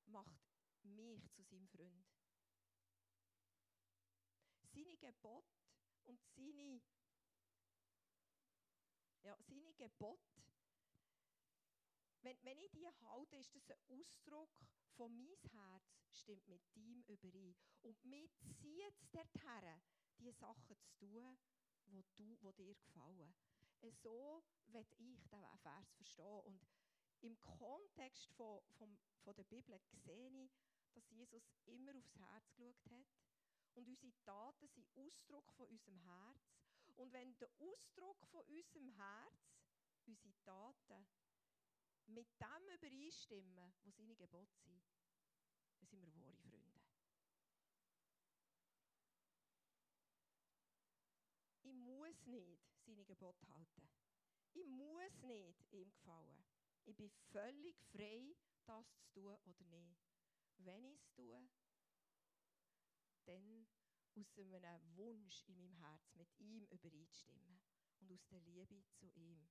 macht 0.05 0.49
mich 0.83 1.29
zu 1.31 1.43
seinem 1.43 1.67
Freund. 1.67 2.07
Seine 4.63 4.97
Gebote 4.97 5.47
und 6.05 6.21
seine, 6.35 6.81
ja, 9.23 9.37
seine 9.41 9.73
Gebote, 9.73 10.43
wenn, 12.21 12.37
wenn 12.43 12.59
ich 12.59 12.71
die 12.71 12.87
halte, 12.87 13.37
ist 13.37 13.55
das 13.55 13.69
ein 13.69 13.99
Ausdruck 13.99 14.49
von 14.95 15.15
mein 15.17 15.51
Herz 15.51 15.83
stimmt 16.11 16.45
mit 16.47 16.61
ihm 16.75 17.03
überein. 17.07 17.55
Und 17.81 18.03
mir 18.03 18.27
zieht 18.61 18.83
es 18.83 19.09
dorthin, 19.11 19.81
die 20.20 20.32
Sachen 20.32 20.78
zu 20.78 20.91
tun, 20.99 21.38
wo, 21.88 22.03
du, 22.15 22.38
wo 22.41 22.51
dir 22.51 22.76
gefallen. 22.76 23.34
So 24.03 24.43
wird 24.67 24.91
ich 24.97 25.24
diesen 25.28 25.57
Vers 25.59 25.91
verstehen. 25.93 26.41
Und 26.45 26.67
im 27.22 27.39
Kontext 27.39 28.32
von, 28.34 28.61
von, 28.78 28.97
von 29.24 29.36
der 29.36 29.43
Bibel 29.45 29.80
sehe 29.80 30.45
ich, 30.45 30.51
dass 30.93 31.09
Jesus 31.09 31.49
immer 31.65 31.95
aufs 31.95 32.15
Herz 32.17 32.51
geschaut 32.51 32.89
hat. 32.89 33.07
Und 33.76 33.88
unsere 33.88 34.13
Taten 34.24 34.67
sind 34.67 34.88
Ausdruck 34.95 35.51
von 35.53 35.67
unserem 35.67 35.99
Herz. 36.01 36.51
Und 36.95 37.13
wenn 37.13 37.38
der 37.38 37.49
Ausdruck 37.59 38.26
von 38.28 38.45
unserem 38.47 38.89
Herz, 38.89 39.53
unsere 40.05 40.34
Taten, 40.43 41.07
mit 42.07 42.28
dem 42.41 42.76
übereinstimmen, 42.76 43.74
was 43.84 43.95
seine 43.95 44.15
Gebote 44.15 44.57
sind, 44.57 44.84
dann 45.80 45.88
sind 45.88 46.01
wir 46.01 46.13
wahre 46.15 46.34
Freunde. 46.34 46.82
Ich 51.61 51.74
muss 51.74 52.18
nicht 52.30 52.61
seine 52.86 53.05
Gebote 53.05 53.47
halten. 53.49 53.89
Ich 54.53 54.65
muss 54.67 55.21
nicht 55.23 55.71
ihm 55.71 55.89
gefallen. 55.91 56.45
Ich 56.86 56.95
bin 56.95 57.09
völlig 57.32 57.75
frei, 57.91 58.36
das 58.65 58.91
zu 58.93 59.03
tun 59.13 59.38
oder 59.45 59.65
nicht. 59.65 60.09
Wenn 60.57 60.84
ich 60.86 60.95
es 60.95 61.11
tue, 61.11 61.49
dann 63.25 63.67
aus 64.15 64.38
einem 64.38 64.97
Wunsch 64.97 65.43
in 65.47 65.55
meinem 65.55 65.75
Herz 65.75 66.15
mit 66.15 66.27
ihm 66.39 66.65
übereinzustimmen 66.65 67.61
und 67.99 68.11
aus 68.11 68.25
der 68.27 68.39
Liebe 68.41 68.84
zu 68.91 69.07
ihm. 69.15 69.47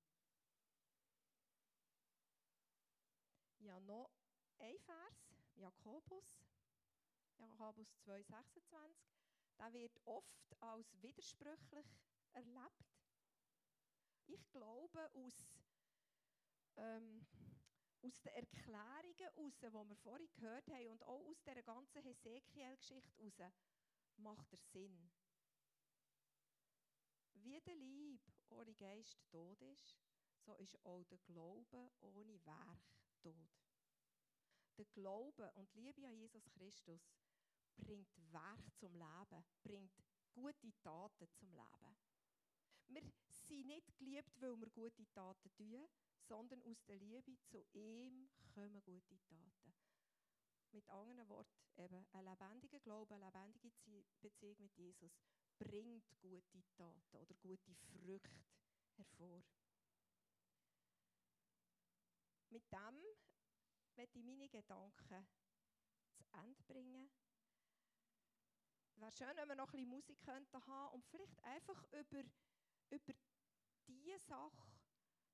Ja, 3.61 3.81
noch 3.81 4.11
ein 4.59 4.79
Vers, 4.81 5.35
Jakobus, 5.55 6.45
Jakobus 7.39 7.89
2,26. 8.05 8.97
Der 9.59 9.73
wird 9.73 10.01
oft 10.05 10.63
als 10.63 11.03
widersprüchlich 11.03 11.87
erlebt. 12.39 12.85
Ich 14.27 14.51
glaube, 14.51 15.11
aus, 15.15 15.49
ähm, 16.77 17.27
aus 18.03 18.21
den 18.23 18.33
Erklärungen 18.35 19.15
heraus, 19.17 19.59
die 19.59 19.89
wir 19.89 19.97
vorhin 19.97 20.29
gehört 20.35 20.69
haben, 20.69 20.91
und 20.91 21.03
auch 21.05 21.27
aus 21.27 21.43
dieser 21.43 21.63
ganzen 21.63 22.03
Hesekiel-Geschichte 22.03 23.23
heraus, 23.23 23.53
macht 24.17 24.53
er 24.53 24.59
Sinn. 24.59 25.11
Wie 27.35 27.61
der 27.61 27.77
Lieb 27.77 28.21
ohne 28.51 28.75
Geist 28.75 29.25
tot 29.31 29.61
ist, 29.63 29.97
so 30.45 30.55
ist 30.57 30.79
auch 30.85 31.05
der 31.05 31.19
Glaube 31.19 31.91
ohne 32.01 32.45
Werk 32.45 32.83
tot. 33.21 33.51
Der 34.77 34.85
Glaube 34.87 35.51
und 35.55 35.73
Liebe 35.75 36.07
an 36.07 36.17
Jesus 36.17 36.49
Christus 36.51 37.11
bringt 37.77 38.09
Werk 38.33 38.75
zum 38.77 38.95
Leben, 38.95 39.45
bringt 39.63 39.93
gute 40.33 40.73
Taten 40.83 41.29
zum 41.31 41.53
Leben. 41.53 41.97
Wir 42.89 43.03
sind 43.31 43.67
nicht 43.67 43.97
geliebt, 43.99 44.41
weil 44.41 44.59
wir 44.59 44.71
gute 44.71 45.07
Taten 45.11 45.53
tun, 45.55 45.89
sondern 46.21 46.63
aus 46.63 46.83
der 46.87 46.97
Liebe 46.97 47.39
zu 47.41 47.65
ihm 47.73 48.29
kommen 48.55 48.83
gute 48.83 49.19
Taten. 49.21 49.75
Mit 50.73 50.89
anderen 50.89 51.29
Worten, 51.29 51.63
eben 51.77 52.07
ein 52.13 52.25
lebendiger 52.25 52.81
Glaube, 52.81 53.15
eine 53.15 53.27
lebendige 53.27 53.71
Beziehung 54.21 54.57
mit 54.59 54.77
Jesus 54.77 55.19
bringt 55.59 56.05
gute 56.21 56.63
Taten 56.77 57.17
oder 57.17 57.35
gute 57.35 57.75
Früchte 57.75 58.45
hervor. 58.97 59.43
Mit 62.51 62.63
dem 62.73 63.03
werde 63.97 64.19
ich 64.19 64.25
meine 64.25 64.49
Gedanken 64.49 65.29
zu 66.15 66.25
Ende 66.33 66.63
bringen. 66.65 67.11
Es 68.91 69.01
wäre 69.01 69.13
schön, 69.13 69.37
wenn 69.37 69.49
wir 69.49 69.57
noch 69.57 69.69
ein 69.69 69.73
bisschen 69.73 69.89
Musik 69.89 70.21
könnten 70.21 70.67
haben 70.67 70.95
und 70.95 71.05
vielleicht 71.07 71.43
einfach 71.45 71.85
über, 71.93 72.23
über 72.91 73.15
diese 73.87 74.19
Sache, 74.21 74.73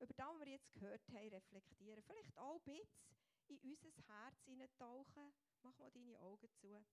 über 0.00 0.14
das, 0.14 0.26
was 0.28 0.40
wir 0.40 0.52
jetzt 0.52 0.72
gehört 0.72 1.08
haben, 1.08 1.28
reflektieren. 1.28 2.02
Vielleicht 2.02 2.36
auch 2.36 2.64
ein 2.66 2.80
bisschen 3.46 3.58
in 3.62 3.76
unser 3.76 3.90
Herz 4.08 4.42
hineintauchen. 4.44 5.32
Mach 5.62 5.76
mal 5.78 5.90
deine 5.90 6.20
Augen 6.20 6.48
zu. 6.60 6.84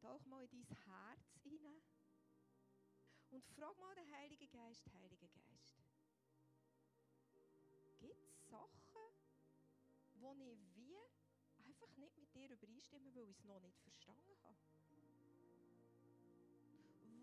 Tauch 0.00 0.24
mal 0.26 0.44
in 0.44 0.50
dein 0.50 0.78
Herz 0.84 1.38
hinein 1.42 1.82
und 3.30 3.44
frag 3.44 3.76
mal 3.78 3.94
den 3.94 4.10
Heiligen 4.12 4.48
Geist, 4.50 4.82
Heiliger 4.92 5.28
Geist. 5.28 5.76
Gibt 7.98 8.22
es 8.22 8.48
Sachen, 8.48 8.94
wo 10.14 10.34
ich 10.34 10.76
wie 10.76 10.94
einfach 11.64 11.96
nicht 11.96 12.16
mit 12.18 12.34
dir 12.34 12.50
übereinstimme, 12.50 13.14
weil 13.14 13.28
ich 13.28 13.38
es 13.38 13.44
noch 13.44 13.60
nicht 13.60 13.80
verstanden 13.80 14.36
habe? 14.42 14.56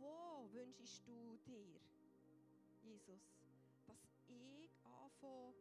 Wo 0.03 0.51
wünschst 0.51 1.07
du 1.07 1.37
dir, 1.45 1.79
Jesus, 2.81 3.21
dass 3.85 4.05
ich 4.27 4.77
anfange, 4.83 5.53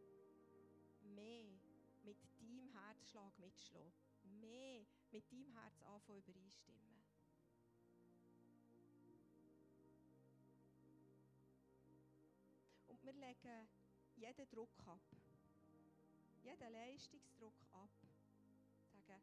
mehr 1.15 1.61
mit 2.03 2.17
deinem 2.41 2.69
Herzschlag 2.73 3.39
mitschlagen. 3.39 3.93
Mehr 4.41 4.85
mit 5.13 5.31
deinem 5.31 5.53
Herz 5.55 5.81
anfangen 5.83 6.25
übereinstimmen. 6.27 7.05
Und 12.89 13.03
wir 13.05 13.13
legen 13.13 13.69
jeden 14.17 14.51
Druck 14.51 14.77
ab. 14.87 15.03
Jeden 16.43 16.73
Leistungsdruck 16.73 17.55
ab. 17.73 17.91
Sagen, 19.07 19.23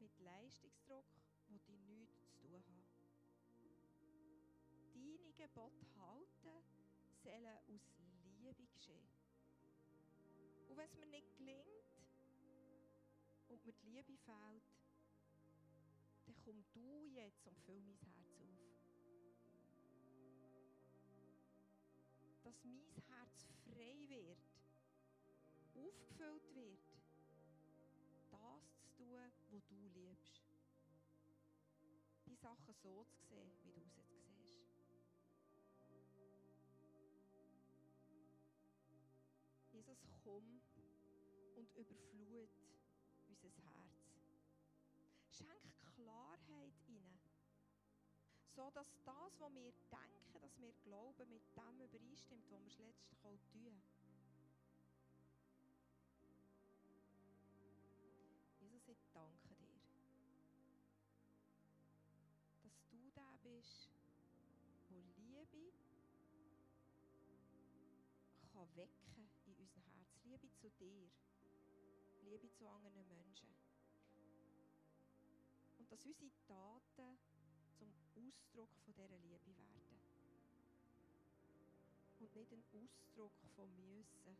mit 0.00 0.18
Leistungsdruck, 0.18 1.06
wo 1.48 1.58
die 1.68 1.78
nichts 1.78 2.18
zu 2.18 2.36
tun 2.38 2.62
haben. 2.66 2.93
Gebote 5.36 5.86
halten 5.98 6.64
sollen 7.22 7.58
aus 7.68 7.92
Liebe 8.38 8.66
geschehen. 8.66 9.08
Und 10.68 10.76
wenn 10.76 10.86
es 10.86 10.96
mir 10.96 11.06
nicht 11.06 11.36
gelingt 11.36 11.66
und 13.48 13.64
mir 13.64 13.72
die 13.72 13.86
Liebe 13.88 14.16
fehlt, 14.18 14.62
dann 16.26 16.34
komm 16.44 16.64
du 16.72 17.06
jetzt 17.06 17.46
und 17.46 17.58
füll 17.60 17.80
mein 17.80 17.98
Herz 17.98 18.34
auf. 18.40 18.58
Dass 22.42 22.64
mein 22.64 23.02
Herz 23.08 23.46
frei 23.64 24.08
wird, 24.08 24.38
aufgefüllt 25.74 26.54
wird, 26.54 26.80
das 28.30 28.68
zu 28.74 28.88
tun, 28.96 29.32
was 29.50 29.64
du 29.68 29.74
liebst. 29.94 30.42
Die 32.26 32.36
Sachen 32.36 32.74
so 32.82 33.04
zu 33.04 33.22
sehen, 33.28 33.52
wie 33.62 33.72
du 33.72 33.83
Jesus, 39.94 40.10
komm 40.24 40.60
und 41.54 41.70
überflut 41.76 42.50
unser 43.28 43.48
Herz. 43.48 44.10
Schenk 45.30 45.62
Klarheit 45.94 46.74
rein, 46.88 47.20
so 48.56 48.70
dass 48.70 48.90
das, 49.04 49.40
was 49.40 49.54
wir 49.54 49.72
denken, 49.90 50.40
dass 50.40 50.58
wir 50.58 50.72
glauben, 50.82 51.28
mit 51.30 51.42
dem 51.56 51.78
übereinstimmt, 51.80 52.50
was 52.50 52.78
wir 52.78 52.86
letztlich 52.86 53.40
tun. 53.52 53.82
Jesus, 58.58 58.88
ich 58.88 59.06
danke 59.12 59.54
dir, 59.54 59.78
dass 62.64 62.84
du 62.90 63.10
der 63.14 63.38
bist, 63.44 63.90
wo 64.88 65.00
Liebe 65.16 65.72
kann 68.54 68.76
wecken 68.76 69.14
in 69.16 69.43
unser 69.64 69.80
Herz. 69.80 70.20
Liebe 70.24 70.50
zu 70.60 70.68
dir, 70.78 71.10
Liebe 72.22 72.50
zu 72.50 72.68
anderen 72.68 73.08
Menschen. 73.08 73.48
Und 75.78 75.90
dass 75.90 76.04
unsere 76.04 76.30
Taten 76.46 77.18
zum 77.78 77.92
Ausdruck 78.14 78.68
von 78.84 78.94
dieser 78.94 79.18
Liebe 79.18 79.56
werden. 79.56 80.00
Und 82.20 82.34
nicht 82.34 82.52
ein 82.52 82.64
Ausdruck 82.72 83.32
von 83.56 83.68
Müssen 83.76 84.36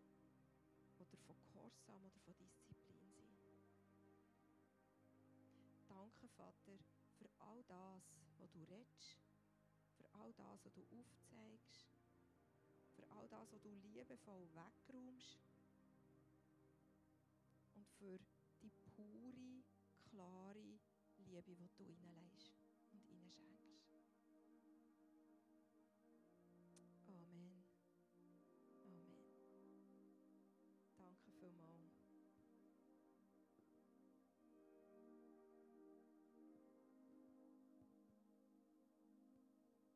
oder 0.98 1.06
von 1.06 1.18
Gehorsam 1.26 2.04
oder 2.04 2.20
von 2.20 2.34
Disziplin 2.36 3.10
sein. 3.14 3.58
Danke, 5.88 6.28
Vater, 6.36 6.78
für 7.18 7.30
all 7.38 7.62
das, 7.64 8.02
was 8.38 8.50
du 8.52 8.58
redest, 8.64 9.18
für 9.96 10.14
all 10.14 10.32
das, 10.34 10.64
was 10.64 10.74
du 10.74 10.82
aufzeigst, 10.82 11.94
all 13.16 13.28
das, 13.28 13.52
was 13.52 13.60
du 13.62 13.70
liebevoll 13.94 14.48
wegräumst 14.54 15.38
und 17.74 17.86
für 17.98 18.18
die 18.62 18.70
pure, 18.96 19.62
klare 20.10 20.78
Liebe, 21.18 21.54
die 21.56 21.84
du 21.84 21.92
reinlegst 22.02 22.52
und 22.92 23.00
reinschenkst. 23.10 23.74
Amen. 27.08 27.64
Amen. 28.84 29.16
Danke 30.98 31.30
vielmals. 31.40 31.92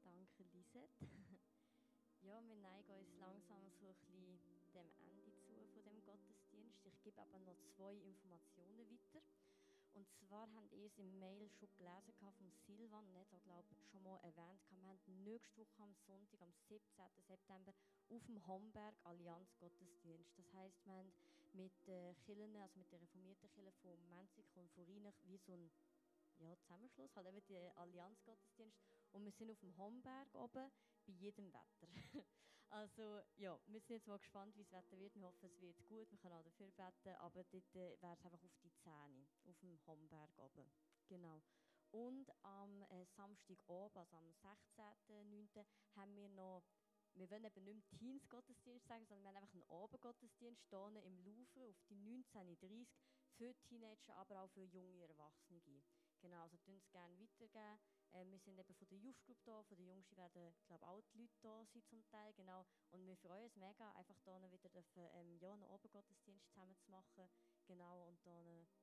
Danke, 0.05 0.45
Lisette. 0.53 1.18
Wir 2.47 2.55
neigen 2.55 2.93
uns 2.93 3.18
langsam 3.18 3.68
so 3.80 3.89
ein 3.89 3.95
bisschen 3.99 4.39
dem 4.72 4.91
Ende 5.03 5.32
zu 5.43 5.59
von 5.74 5.82
dem 5.82 6.05
Gottesdienst. 6.05 6.86
Ich 6.86 7.03
gebe 7.03 7.20
aber 7.20 7.41
noch 7.41 7.59
zwei 7.74 7.95
Informationen 7.95 8.78
weiter. 8.78 9.26
Und 9.95 10.07
zwar 10.12 10.49
habt 10.55 10.72
ihr 10.72 10.86
es 10.86 10.97
im 10.99 11.18
Mail 11.18 11.51
schon 11.51 11.68
gelesen 11.76 12.12
vom 12.36 12.53
Silvan, 12.64 13.09
und 13.09 13.16
hat 13.16 13.43
glaube 13.43 13.74
schon 13.91 14.05
mal 14.05 14.20
erwähnt. 14.22 14.62
Wir 14.70 14.80
haben 14.82 15.24
nächste 15.24 15.59
Woche 15.59 15.82
am 15.82 15.93
Sonntag, 16.07 16.41
am 16.41 16.53
17. 16.68 16.80
September, 17.26 17.74
auf 18.09 18.24
dem 18.26 18.47
Homberg 18.47 18.95
Allianz 19.03 19.53
Gottesdienst. 19.59 20.39
Das 20.39 20.53
heisst, 20.55 20.86
wir 20.86 20.93
haben 20.93 21.12
mit 21.55 21.72
den 21.89 22.16
Kirchen, 22.20 22.55
also 22.55 22.78
mit 22.78 22.93
der 22.93 23.01
reformierten 23.01 23.51
Kirche 23.51 23.72
von 23.82 24.09
Menzig 24.09 24.47
und 24.55 24.70
von 24.70 24.84
Rheinach, 24.84 25.18
wie 25.24 25.39
so 25.39 25.55
ein 25.55 25.72
ja, 26.39 26.57
Zusammenschluss, 26.57 27.16
halt 27.16 27.26
eben 27.26 27.43
die 27.49 27.59
Allianz 27.59 28.22
Gottesdienst. 28.22 28.78
Und 29.11 29.24
wir 29.24 29.32
sind 29.32 29.51
auf 29.51 29.59
dem 29.59 29.76
Homberg 29.76 30.32
oben 30.36 30.70
bei 31.09 31.15
jedem 31.15 31.53
Wetter. 31.53 31.89
also 32.71 33.23
ja, 33.37 33.59
wir 33.67 33.81
sind 33.81 33.97
jetzt 33.97 34.07
mal 34.07 34.19
gespannt, 34.19 34.55
wie 34.57 34.63
das 34.63 34.73
Wetter 34.73 34.99
wird. 34.99 35.15
Wir 35.17 35.27
hoffen, 35.27 35.47
es 35.47 35.61
wird 35.61 35.85
gut. 35.87 36.11
Wir 36.11 36.19
können 36.19 36.35
auch 36.35 36.45
dafür 36.45 36.71
beten, 36.71 37.17
aber 37.19 37.43
dort 37.45 37.75
äh, 37.75 38.01
wäre 38.03 38.13
es 38.13 38.25
einfach 38.25 38.43
auf 38.43 38.57
die 38.63 38.73
Zähne, 38.85 39.27
auf 39.47 39.59
dem 39.59 39.79
Homberg 39.87 40.31
oben. 40.39 40.71
Genau. 41.09 41.43
Und 41.91 42.31
am 42.43 42.83
äh, 42.83 43.07
Samstagabend, 43.17 43.97
also 43.97 44.17
am 44.17 44.31
16.09., 44.31 45.65
haben 45.97 46.15
wir 46.15 46.29
noch 46.29 46.63
wir 47.15 47.29
wollen 47.31 47.45
eben 47.45 47.65
nicht 47.65 47.75
mehr 47.75 47.99
Teens-Gottesdienst 47.99 48.87
sagen, 48.87 49.05
sondern 49.07 49.25
wir 49.25 49.29
haben 49.31 49.37
einfach 49.43 49.55
einen 49.55 49.83
Abendgottesdienst 49.83 50.63
hier 50.69 51.03
im 51.05 51.19
Louvre 51.25 51.69
auf 51.69 51.83
die 51.89 51.97
19.30 51.97 52.87
für 53.37 53.53
Teenager, 53.63 54.15
aber 54.15 54.43
auch 54.43 54.51
für 54.51 54.63
junge 54.63 55.03
Erwachsene. 55.09 55.83
Genau, 56.21 56.43
also 56.43 56.57
tun 56.59 56.77
es 56.77 56.91
gerne 56.91 57.19
weitergeben. 57.19 57.79
Ähm, 58.12 58.31
wir 58.33 58.39
sind 58.39 58.59
eben 58.59 58.75
von 58.75 58.89
der 58.89 58.99
Youth 58.99 59.21
Group 59.25 59.39
da, 59.45 59.62
von 59.64 59.77
der 59.77 59.87
Jungsten 59.87 60.16
werden, 60.16 60.55
glaube 60.66 60.87
auch 60.87 61.01
die 61.12 61.19
Leute 61.19 61.39
da 61.43 61.64
sein 61.66 61.83
zum 61.85 62.05
Teil, 62.07 62.33
genau. 62.35 62.66
Und 62.91 63.07
wir 63.07 63.16
freuen 63.16 63.45
uns 63.45 63.57
mega, 63.57 63.93
einfach 63.93 64.19
da 64.25 64.41
wieder 64.51 64.69
dürfen, 64.69 65.09
ähm, 65.14 65.39
ja, 65.39 65.53
einen 65.53 65.64
Abendgottesdienst 65.64 66.49
zusammen 66.49 66.77
zu 66.79 66.91
machen, 66.91 67.29
genau, 67.66 68.07
und 68.09 68.25
da 68.25 68.33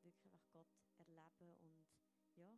wirklich 0.03 0.23
einfach 0.25 0.49
Gott 0.51 0.67
erleben 0.97 1.51
und 1.61 1.85
ja. 2.35 2.57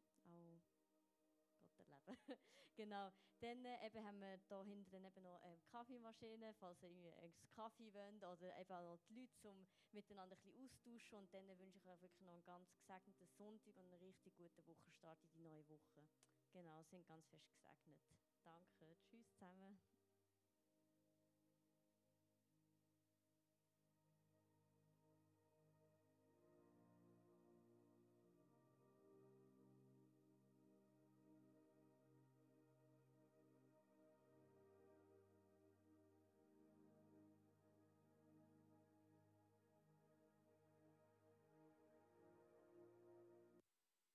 genau. 2.75 3.11
Dann 3.39 3.65
äh, 3.65 3.85
eben 3.85 4.03
haben 4.05 4.19
wir 4.19 4.37
da 4.47 4.63
hinten 4.63 5.05
eben 5.05 5.23
noch 5.23 5.39
ähm, 5.43 5.61
Kaffeemaschine, 5.65 6.53
falls 6.59 6.81
ihr 6.81 6.89
irgendwie 6.89 7.13
einen 7.13 7.33
Kaffee 7.55 7.93
wollt 7.93 8.23
oder 8.23 8.59
eben 8.59 8.85
noch 8.85 8.97
die 9.09 9.13
Leute, 9.13 9.49
um 9.49 9.67
miteinander 9.91 10.35
ein 10.35 10.39
bisschen 10.39 10.65
austauschen. 10.65 11.19
Und 11.19 11.33
dann 11.33 11.47
wünsche 11.59 11.77
ich 11.77 11.87
euch 11.87 12.01
wirklich 12.01 12.21
noch 12.21 12.33
einen 12.33 12.45
ganz 12.45 12.73
gesegneten 12.77 13.27
Sonntag 13.37 13.75
und 13.77 13.85
einen 13.91 14.01
richtig 14.01 14.35
guten 14.35 14.65
Wochenstart 14.65 15.21
in 15.23 15.31
die 15.31 15.39
neue 15.39 15.67
Woche. 15.69 16.07
Genau, 16.51 16.83
sind 16.83 17.05
ganz 17.07 17.27
fest 17.27 17.49
gesegnet. 17.51 17.99
Danke. 18.43 18.97
Tschüss 19.05 19.27
zusammen. 19.33 19.79